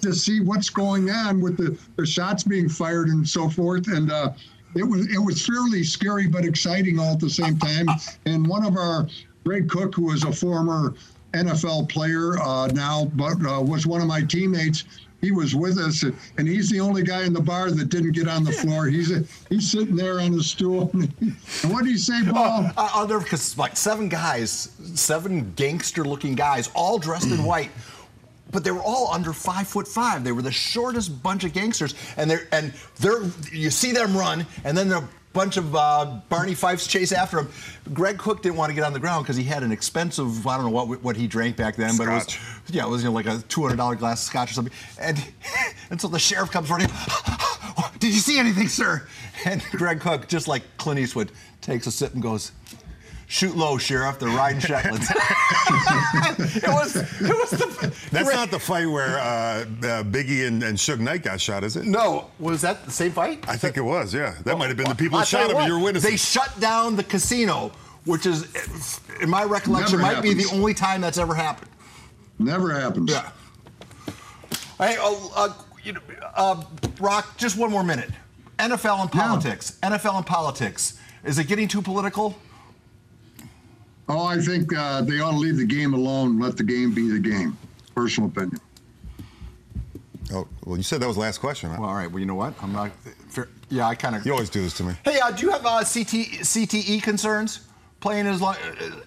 to 0.00 0.12
see 0.12 0.40
what's 0.40 0.70
going 0.70 1.10
on 1.10 1.40
with 1.40 1.56
the, 1.56 1.78
the 1.96 2.06
shots 2.06 2.42
being 2.42 2.68
fired 2.68 3.08
and 3.08 3.28
so 3.28 3.48
forth. 3.48 3.88
And 3.88 4.10
uh, 4.10 4.32
it 4.74 4.84
was 4.84 5.06
it 5.12 5.18
was 5.18 5.44
fairly 5.44 5.84
scary 5.84 6.26
but 6.26 6.44
exciting 6.44 6.98
all 6.98 7.12
at 7.12 7.20
the 7.20 7.30
same 7.30 7.58
time. 7.58 7.86
And 8.26 8.46
one 8.46 8.64
of 8.64 8.76
our 8.76 9.06
Greg 9.44 9.68
Koch 9.68 9.94
who 9.94 10.06
was 10.06 10.24
a 10.24 10.32
former 10.32 10.94
NFL 11.32 11.88
player 11.88 12.38
uh, 12.40 12.68
now 12.68 13.10
but 13.14 13.34
uh, 13.44 13.60
was 13.60 13.86
one 13.86 14.00
of 14.00 14.06
my 14.06 14.22
teammates 14.22 14.84
he 15.24 15.32
was 15.32 15.54
with 15.54 15.78
us, 15.78 16.02
and 16.02 16.46
he's 16.46 16.68
the 16.68 16.80
only 16.80 17.02
guy 17.02 17.24
in 17.24 17.32
the 17.32 17.40
bar 17.40 17.70
that 17.70 17.88
didn't 17.88 18.12
get 18.12 18.28
on 18.28 18.44
the 18.44 18.52
floor. 18.52 18.86
He's 18.86 19.10
a, 19.10 19.24
he's 19.48 19.70
sitting 19.70 19.96
there 19.96 20.20
on 20.20 20.36
the 20.36 20.42
stool. 20.42 20.92
And 21.62 21.72
what 21.72 21.84
did 21.84 21.92
he 21.92 21.98
say, 21.98 22.20
Paul? 22.30 22.70
Oh, 22.76 22.90
I'll 22.94 23.08
never 23.08 23.20
because 23.20 23.56
like 23.56 23.76
seven 23.76 24.08
guys, 24.08 24.70
seven 24.94 25.52
gangster-looking 25.54 26.34
guys, 26.34 26.70
all 26.74 26.98
dressed 26.98 27.28
in 27.28 27.42
white. 27.52 27.70
But 28.50 28.64
they 28.64 28.70
were 28.70 28.82
all 28.82 29.12
under 29.12 29.32
five 29.32 29.66
foot 29.66 29.88
five. 29.88 30.22
They 30.22 30.32
were 30.32 30.42
the 30.42 30.52
shortest 30.52 31.22
bunch 31.22 31.44
of 31.44 31.52
gangsters, 31.52 31.94
and 32.16 32.30
they're 32.30 32.46
and 32.52 32.72
they're 33.00 33.22
you 33.50 33.70
see 33.70 33.92
them 33.92 34.16
run, 34.16 34.46
and 34.64 34.76
then 34.76 34.88
they're 34.88 35.08
bunch 35.34 35.58
of 35.58 35.76
uh, 35.76 36.20
Barney 36.30 36.54
Fifes 36.54 36.86
chase 36.86 37.12
after 37.12 37.40
him. 37.40 37.48
Greg 37.92 38.16
Koch 38.16 38.40
didn't 38.40 38.56
want 38.56 38.70
to 38.70 38.74
get 38.74 38.84
on 38.84 38.94
the 38.94 39.00
ground 39.00 39.24
because 39.24 39.36
he 39.36 39.44
had 39.44 39.62
an 39.62 39.72
expensive, 39.72 40.46
I 40.46 40.56
don't 40.56 40.64
know 40.64 40.70
what 40.70 41.02
what 41.02 41.16
he 41.16 41.26
drank 41.26 41.56
back 41.56 41.76
then, 41.76 41.98
but 41.98 42.08
it 42.08 42.12
was 42.12 42.38
yeah, 42.68 42.86
it 42.86 42.88
was 42.88 43.02
you 43.02 43.10
know, 43.10 43.14
like 43.14 43.26
a 43.26 43.42
two 43.48 43.60
hundred 43.60 43.76
dollar 43.76 43.96
glass 43.96 44.22
of 44.22 44.26
scotch 44.26 44.50
or 44.52 44.54
something. 44.54 44.72
And 44.98 45.22
and 45.90 46.00
so 46.00 46.08
the 46.08 46.18
sheriff 46.18 46.50
comes 46.50 46.70
running. 46.70 46.88
Did 47.98 48.14
you 48.14 48.20
see 48.20 48.38
anything, 48.38 48.68
sir? 48.68 49.06
And 49.44 49.62
Greg 49.72 50.00
Koch, 50.00 50.28
just 50.28 50.48
like 50.48 50.62
Clint 50.78 51.00
Eastwood, 51.00 51.32
takes 51.60 51.86
a 51.86 51.90
sip 51.90 52.14
and 52.14 52.22
goes. 52.22 52.52
Shoot 53.26 53.56
low, 53.56 53.78
sheriff. 53.78 54.18
They're 54.18 54.28
riding 54.28 54.60
Shetlands. 54.68 55.08
it 55.10 56.68
was. 56.68 56.96
It 56.96 57.22
was 57.22 57.50
the. 57.50 57.94
That's 58.12 58.32
not 58.32 58.50
the 58.50 58.58
fight 58.58 58.86
where 58.86 59.18
uh, 59.18 59.22
uh, 59.22 59.64
Biggie 60.04 60.46
and, 60.46 60.62
and 60.62 60.76
Suge 60.76 60.98
Knight 61.00 61.22
got 61.22 61.40
shot, 61.40 61.64
is 61.64 61.76
it? 61.76 61.84
No, 61.86 62.30
was 62.38 62.60
that 62.62 62.84
the 62.84 62.90
same 62.90 63.12
fight? 63.12 63.44
I 63.48 63.56
think 63.56 63.76
it 63.76 63.82
was. 63.82 64.12
Yeah, 64.14 64.34
that 64.44 64.58
might 64.58 64.68
have 64.68 64.76
been 64.76 64.88
the 64.88 64.94
people 64.94 65.16
I'll 65.16 65.22
that 65.22 65.28
shot 65.28 65.48
him. 65.48 65.54
what, 65.54 65.62
and 65.64 65.68
You're 65.72 65.82
witnessing. 65.82 66.10
They 66.10 66.16
shut 66.16 66.58
down 66.60 66.96
the 66.96 67.04
casino, 67.04 67.72
which 68.04 68.26
is, 68.26 69.00
in 69.20 69.30
my 69.30 69.42
recollection, 69.44 70.00
Never 70.00 70.14
might 70.14 70.22
be 70.22 70.34
the 70.34 70.48
only 70.52 70.74
time 70.74 71.00
that's 71.00 71.18
ever 71.18 71.34
happened. 71.34 71.70
Never 72.38 72.72
happens. 72.78 73.10
Yeah. 73.10 73.30
Hey, 74.78 74.96
oh, 74.98 75.32
uh, 75.36 75.52
you 75.82 75.92
know, 75.94 76.00
uh, 76.34 76.62
Rock, 77.00 77.36
just 77.38 77.56
one 77.56 77.70
more 77.70 77.84
minute. 77.84 78.10
NFL 78.58 79.00
and 79.00 79.10
Yeah. 79.14 79.20
politics. 79.26 79.78
NFL 79.82 80.16
and 80.18 80.26
politics. 80.26 80.98
Is 81.24 81.38
it 81.38 81.46
getting 81.46 81.68
too 81.68 81.80
political? 81.82 82.36
Oh, 84.08 84.26
I 84.26 84.38
think 84.38 84.74
uh, 84.76 85.02
they 85.02 85.20
ought 85.20 85.32
to 85.32 85.36
leave 85.38 85.56
the 85.56 85.64
game 85.64 85.94
alone. 85.94 86.38
Let 86.38 86.56
the 86.56 86.64
game 86.64 86.94
be 86.94 87.10
the 87.10 87.18
game. 87.18 87.56
Personal 87.94 88.28
opinion. 88.28 88.60
oh, 90.32 90.46
well, 90.64 90.76
you 90.76 90.82
said 90.82 91.00
that 91.00 91.06
was 91.06 91.16
the 91.16 91.22
last 91.22 91.38
question. 91.38 91.70
Huh? 91.70 91.76
Well, 91.80 91.88
all 91.88 91.96
right. 91.96 92.10
Well, 92.10 92.20
you 92.20 92.26
know 92.26 92.34
what? 92.34 92.54
I'm 92.62 92.72
not. 92.72 92.90
Fair, 93.28 93.48
yeah, 93.70 93.86
I 93.88 93.94
kind 93.94 94.14
of. 94.14 94.26
You 94.26 94.32
always 94.32 94.50
do 94.50 94.62
this 94.62 94.74
to 94.74 94.84
me. 94.84 94.94
Hey, 95.04 95.18
uh, 95.20 95.30
do 95.30 95.46
you 95.46 95.52
have 95.52 95.64
uh, 95.64 95.78
CT, 95.78 96.44
CTE 96.44 97.02
concerns? 97.02 97.60
Playing 98.00 98.26
as 98.26 98.42
long 98.42 98.56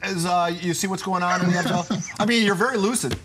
as 0.02 0.26
uh, 0.26 0.52
you 0.60 0.74
see 0.74 0.88
what's 0.88 1.04
going 1.04 1.22
on 1.22 1.42
in 1.42 1.52
the 1.52 1.54
NFL. 1.54 2.16
I 2.20 2.26
mean, 2.26 2.44
you're 2.44 2.56
very 2.56 2.78
lucid. 2.78 3.16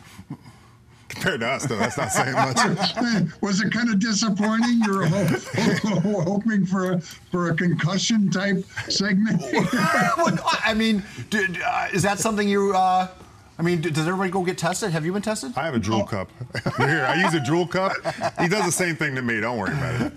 Compared 1.22 1.40
to 1.42 1.48
us, 1.48 1.66
though, 1.66 1.76
that's 1.76 1.96
not 1.96 2.10
saying 2.10 2.32
much. 3.22 3.30
Was 3.42 3.60
it 3.60 3.72
kind 3.72 3.88
of 3.90 4.00
disappointing? 4.00 4.80
You 4.84 4.92
were 4.92 5.06
ho- 5.06 6.20
hoping 6.22 6.66
for 6.66 6.92
a, 6.94 7.00
for 7.00 7.50
a 7.50 7.54
concussion 7.54 8.28
type 8.28 8.64
segment. 8.88 9.40
I 9.54 10.74
mean, 10.74 11.04
do, 11.30 11.46
uh, 11.64 11.88
is 11.92 12.02
that 12.02 12.18
something 12.18 12.48
you? 12.48 12.74
Uh, 12.74 13.06
I 13.56 13.62
mean, 13.62 13.80
does 13.82 13.98
everybody 14.08 14.30
go 14.30 14.42
get 14.42 14.58
tested? 14.58 14.90
Have 14.90 15.06
you 15.06 15.12
been 15.12 15.22
tested? 15.22 15.52
I 15.56 15.64
have 15.64 15.76
a 15.76 15.78
drool 15.78 16.04
cup. 16.04 16.28
Here, 16.76 17.06
I 17.06 17.22
use 17.22 17.34
a 17.34 17.40
drool 17.40 17.68
cup. 17.68 17.92
He 18.40 18.48
does 18.48 18.64
the 18.64 18.72
same 18.72 18.96
thing 18.96 19.14
to 19.14 19.22
me. 19.22 19.40
Don't 19.40 19.58
worry 19.58 19.72
about 19.72 20.00
it. 20.00 20.12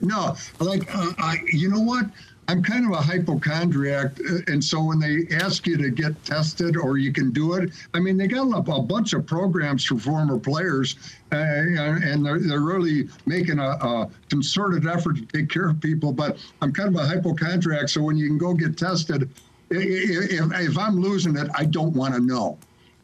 No, 0.00 0.34
like 0.58 0.92
uh, 0.92 1.12
I, 1.18 1.36
you 1.52 1.68
know 1.70 1.80
what? 1.80 2.06
I'm 2.50 2.62
kind 2.62 2.86
of 2.86 2.92
a 2.92 3.02
hypochondriac, 3.02 4.12
uh, 4.20 4.38
and 4.46 4.64
so 4.64 4.82
when 4.82 4.98
they 4.98 5.26
ask 5.36 5.66
you 5.66 5.76
to 5.76 5.90
get 5.90 6.24
tested 6.24 6.78
or 6.78 6.96
you 6.96 7.12
can 7.12 7.30
do 7.30 7.52
it, 7.52 7.70
I 7.92 8.00
mean, 8.00 8.16
they 8.16 8.26
got 8.26 8.46
a, 8.46 8.72
a 8.72 8.82
bunch 8.82 9.12
of 9.12 9.26
programs 9.26 9.84
for 9.84 9.98
former 9.98 10.38
players, 10.38 10.96
uh, 11.30 11.36
and 11.36 12.24
they're, 12.24 12.38
they're 12.38 12.60
really 12.60 13.10
making 13.26 13.58
a, 13.58 13.68
a 13.68 14.10
concerted 14.30 14.86
effort 14.86 15.16
to 15.16 15.26
take 15.26 15.50
care 15.50 15.68
of 15.68 15.78
people. 15.80 16.10
But 16.10 16.38
I'm 16.62 16.72
kind 16.72 16.88
of 16.88 16.96
a 16.96 17.06
hypochondriac, 17.06 17.90
so 17.90 18.02
when 18.02 18.16
you 18.16 18.28
can 18.28 18.38
go 18.38 18.54
get 18.54 18.78
tested, 18.78 19.28
if, 19.68 20.50
if 20.50 20.78
I'm 20.78 20.98
losing 20.98 21.36
it, 21.36 21.50
I 21.54 21.66
don't 21.66 21.92
want 21.92 22.14
to 22.14 22.20
know. 22.20 22.58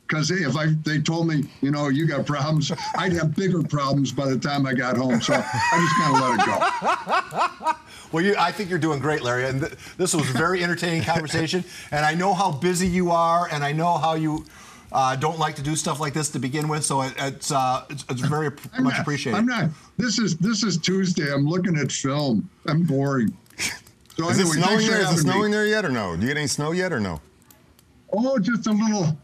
Because 0.06 0.30
if 0.30 0.54
I 0.56 0.66
they 0.84 1.00
told 1.00 1.28
me, 1.28 1.44
you 1.62 1.70
know, 1.70 1.88
you 1.88 2.06
got 2.06 2.26
problems, 2.26 2.70
I'd 2.96 3.12
have 3.14 3.34
bigger 3.34 3.62
problems 3.62 4.12
by 4.12 4.28
the 4.28 4.38
time 4.38 4.66
I 4.66 4.74
got 4.74 4.96
home. 4.96 5.20
So 5.20 5.32
I 5.34 5.40
just 5.40 5.96
kind 5.96 6.14
of 6.14 6.20
let 6.20 6.40
it 6.40 7.60
go. 7.60 7.72
Well, 8.12 8.22
you, 8.24 8.36
I 8.38 8.52
think 8.52 8.70
you're 8.70 8.78
doing 8.78 9.00
great, 9.00 9.22
Larry. 9.22 9.46
And 9.46 9.60
th- 9.62 9.72
this 9.96 10.14
was 10.14 10.30
a 10.30 10.32
very 10.34 10.62
entertaining 10.62 11.02
conversation. 11.12 11.64
And 11.90 12.06
I 12.06 12.14
know 12.14 12.32
how 12.32 12.52
busy 12.52 12.86
you 12.86 13.10
are, 13.10 13.48
and 13.50 13.64
I 13.64 13.72
know 13.72 13.98
how 13.98 14.14
you 14.14 14.44
uh, 14.92 15.16
don't 15.16 15.40
like 15.40 15.56
to 15.56 15.62
do 15.62 15.74
stuff 15.74 15.98
like 15.98 16.14
this 16.14 16.28
to 16.28 16.38
begin 16.38 16.68
with. 16.68 16.84
So 16.84 17.02
it, 17.02 17.12
it's, 17.18 17.50
uh, 17.50 17.84
it's 17.90 18.04
it's 18.08 18.20
very 18.20 18.50
I'm 18.74 18.84
much 18.84 18.92
not- 18.92 19.00
appreciated. 19.00 19.36
I'm 19.38 19.46
not. 19.46 19.70
This 19.96 20.20
is 20.20 20.36
this 20.36 20.62
is 20.62 20.78
Tuesday. 20.78 21.32
I'm 21.32 21.44
looking 21.44 21.76
at 21.76 21.90
film. 21.90 22.48
I'm 22.66 22.84
boring. 22.84 23.36
So 24.16 24.28
Is 24.28 24.38
it 24.38 24.46
snowing 24.46 24.76
there? 24.78 24.78
Is 24.78 24.88
it 24.88 24.92
having 24.92 25.14
me. 25.16 25.16
snowing 25.32 25.50
there 25.50 25.66
yet 25.66 25.84
or 25.84 25.88
no? 25.90 26.14
Do 26.14 26.22
you 26.22 26.28
get 26.28 26.36
any 26.36 26.46
snow 26.46 26.70
yet 26.70 26.92
or 26.92 27.00
no? 27.00 27.20
Oh, 28.12 28.38
just 28.38 28.68
a 28.68 28.70
little, 28.72 29.18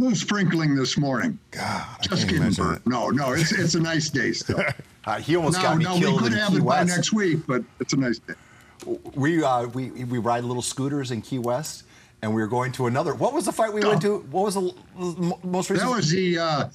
little 0.00 0.16
sprinkling 0.16 0.74
this 0.74 0.96
morning. 0.98 1.38
God, 1.50 1.86
Just 2.02 2.28
can't 2.28 2.30
giving 2.30 2.52
birth. 2.52 2.84
that. 2.84 2.86
No, 2.90 3.08
no, 3.10 3.32
it's 3.32 3.52
it's 3.52 3.74
a 3.74 3.80
nice 3.80 4.08
day 4.10 4.32
still. 4.32 4.62
Uh, 5.06 5.18
he 5.18 5.34
almost 5.34 5.56
no, 5.56 5.62
got 5.62 5.78
me 5.78 5.84
no, 5.84 5.94
we 5.94 6.00
killed 6.00 6.20
could 6.20 6.32
in 6.32 6.38
have 6.38 6.50
Key 6.52 6.58
it 6.58 6.64
by 6.64 6.84
next 6.84 7.10
week, 7.14 7.38
but 7.46 7.64
it's 7.80 7.94
a 7.94 7.96
nice 7.96 8.18
day. 8.18 8.34
We, 9.14 9.42
uh, 9.42 9.66
we 9.68 9.90
we 10.04 10.18
ride 10.18 10.44
little 10.44 10.60
scooters 10.62 11.10
in 11.10 11.22
Key 11.22 11.38
West, 11.38 11.84
and 12.20 12.34
we 12.34 12.42
were 12.42 12.46
going 12.46 12.70
to 12.72 12.86
another. 12.86 13.14
What 13.14 13.32
was 13.32 13.46
the 13.46 13.52
fight 13.52 13.72
we 13.72 13.80
went 13.80 14.02
to? 14.02 14.18
What 14.30 14.44
was 14.44 14.56
the 14.56 14.74
most 15.42 15.70
recent? 15.70 15.88
That 15.88 15.96
was 15.96 16.10
the 16.10 16.38
uh, 16.38 16.68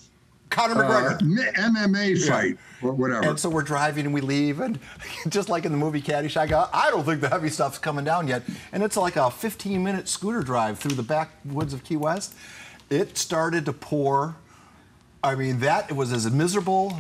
Conor 0.50 0.84
uh, 0.84 1.18
McGregor. 1.18 1.22
M- 1.22 1.74
MMA 1.74 2.28
fight, 2.28 2.58
or 2.82 2.94
whatever. 2.94 3.28
And 3.30 3.40
so 3.40 3.48
we're 3.48 3.62
driving 3.62 4.06
and 4.06 4.14
we 4.14 4.22
leave, 4.22 4.60
and 4.60 4.80
just 5.30 5.48
like 5.48 5.66
in 5.66 5.72
the 5.72 5.78
movie 5.78 6.02
Caddyshack, 6.02 6.52
I 6.52 6.68
I 6.74 6.90
don't 6.90 7.04
think 7.06 7.22
the 7.22 7.30
heavy 7.30 7.50
stuff's 7.50 7.78
coming 7.78 8.06
down 8.06 8.28
yet. 8.28 8.42
And 8.72 8.82
it's 8.82 8.98
like 8.98 9.18
a 9.18 9.30
15 9.30 9.84
minute 9.84 10.08
scooter 10.08 10.42
drive 10.42 10.80
through 10.80 10.96
the 10.96 11.04
backwoods 11.04 11.74
of 11.74 11.84
Key 11.84 11.98
West. 11.98 12.34
It 12.90 13.18
started 13.18 13.66
to 13.66 13.74
pour. 13.74 14.36
I 15.24 15.36
mean, 15.36 15.60
that 15.62 15.90
it 15.90 15.96
was 15.96 16.14
as 16.14 16.30
miserable. 16.30 17.00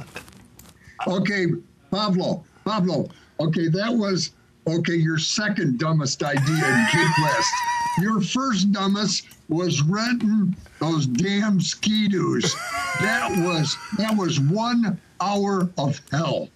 Okay, 1.07 1.47
Pablo, 1.91 2.43
Pablo. 2.65 3.09
Okay, 3.39 3.67
that 3.67 3.93
was 3.93 4.31
okay. 4.67 4.95
Your 4.95 5.17
second 5.19 5.77
dumbest 5.77 6.23
idea 6.23 6.39
in 6.67 6.87
Key 6.91 7.07
West. 7.21 7.53
Your 8.01 8.21
first 8.21 8.71
dumbest 8.71 9.27
was 9.47 9.81
renting 9.83 10.55
those 10.79 11.05
damn 11.05 11.61
ski-doos. 11.61 12.55
That 13.01 13.29
was 13.45 13.77
that 13.97 14.15
was 14.17 14.39
one 14.39 14.99
hour 15.21 15.69
of 15.77 16.01
hell. 16.11 16.49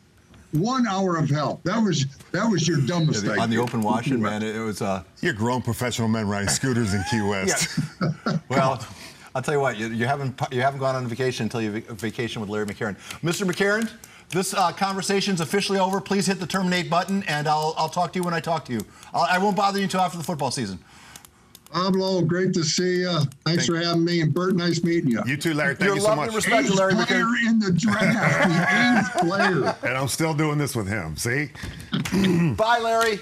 One 0.51 0.87
hour 0.87 1.17
of 1.17 1.29
hell. 1.29 1.61
That 1.63 1.77
was 1.77 2.07
that 2.31 2.49
was 2.49 2.67
your 2.67 2.81
dumbest 2.81 3.23
idea. 3.25 3.41
on 3.41 3.49
the 3.51 3.57
open 3.57 3.81
washing, 3.81 4.21
man, 4.21 4.41
it, 4.41 4.55
it 4.55 4.59
was. 4.61 4.81
Uh, 4.81 5.03
You're 5.21 5.33
grown 5.33 5.61
professional 5.61 6.07
men 6.07 6.27
riding 6.27 6.49
scooters 6.49 6.93
in 6.93 7.03
Key 7.11 7.21
West. 7.21 7.79
well, 8.49 8.83
I'll 9.39 9.43
tell 9.43 9.53
you 9.53 9.61
what, 9.61 9.77
you, 9.77 9.87
you 9.87 10.05
haven't 10.05 10.37
you 10.51 10.59
haven't 10.59 10.81
gone 10.81 10.95
on 10.97 11.07
vacation 11.07 11.45
until 11.45 11.61
you 11.61 11.71
vac- 11.71 11.85
vacation 11.91 12.41
with 12.41 12.49
Larry 12.49 12.65
McCarren. 12.65 12.97
Mr. 13.23 13.49
McCarren, 13.49 13.89
this 14.27 14.53
uh, 14.53 14.73
conversation's 14.73 15.39
officially 15.39 15.79
over. 15.79 16.01
Please 16.01 16.25
hit 16.27 16.41
the 16.41 16.45
terminate 16.45 16.89
button, 16.89 17.23
and 17.23 17.47
I'll 17.47 17.73
I'll 17.77 17.87
talk 17.87 18.11
to 18.11 18.19
you 18.19 18.23
when 18.23 18.33
I 18.33 18.41
talk 18.41 18.65
to 18.65 18.73
you. 18.73 18.81
I'll, 19.13 19.21
I 19.21 19.37
won't 19.37 19.55
bother 19.55 19.77
you 19.77 19.85
until 19.85 20.01
after 20.01 20.17
the 20.17 20.25
football 20.25 20.51
season. 20.51 20.77
Pablo, 21.71 22.21
great 22.21 22.51
to 22.55 22.65
see 22.65 23.01
you. 23.01 23.17
Thanks 23.45 23.65
for 23.67 23.77
having 23.77 24.03
me. 24.03 24.19
And 24.19 24.33
Bert, 24.33 24.55
nice 24.57 24.83
meeting 24.83 25.09
you. 25.11 25.21
You 25.25 25.37
too, 25.37 25.53
Larry. 25.53 25.75
Thank 25.75 25.87
You're 25.87 25.95
you 25.95 26.01
so 26.01 26.15
much. 26.17 26.27
and 26.27 26.35
respected, 26.35 26.71
Eighth 26.71 26.77
Larry 26.77 26.95
player 26.95 27.23
McCarren. 27.23 27.47
in 27.47 27.59
the 27.59 27.71
draft. 27.71 29.13
the 29.13 29.21
eighth 29.21 29.29
player. 29.29 29.75
And 29.83 29.97
I'm 29.97 30.07
still 30.09 30.33
doing 30.33 30.57
this 30.57 30.75
with 30.75 30.87
him. 30.89 31.15
See? 31.15 31.51
Bye, 32.55 32.79
Larry. 32.79 33.19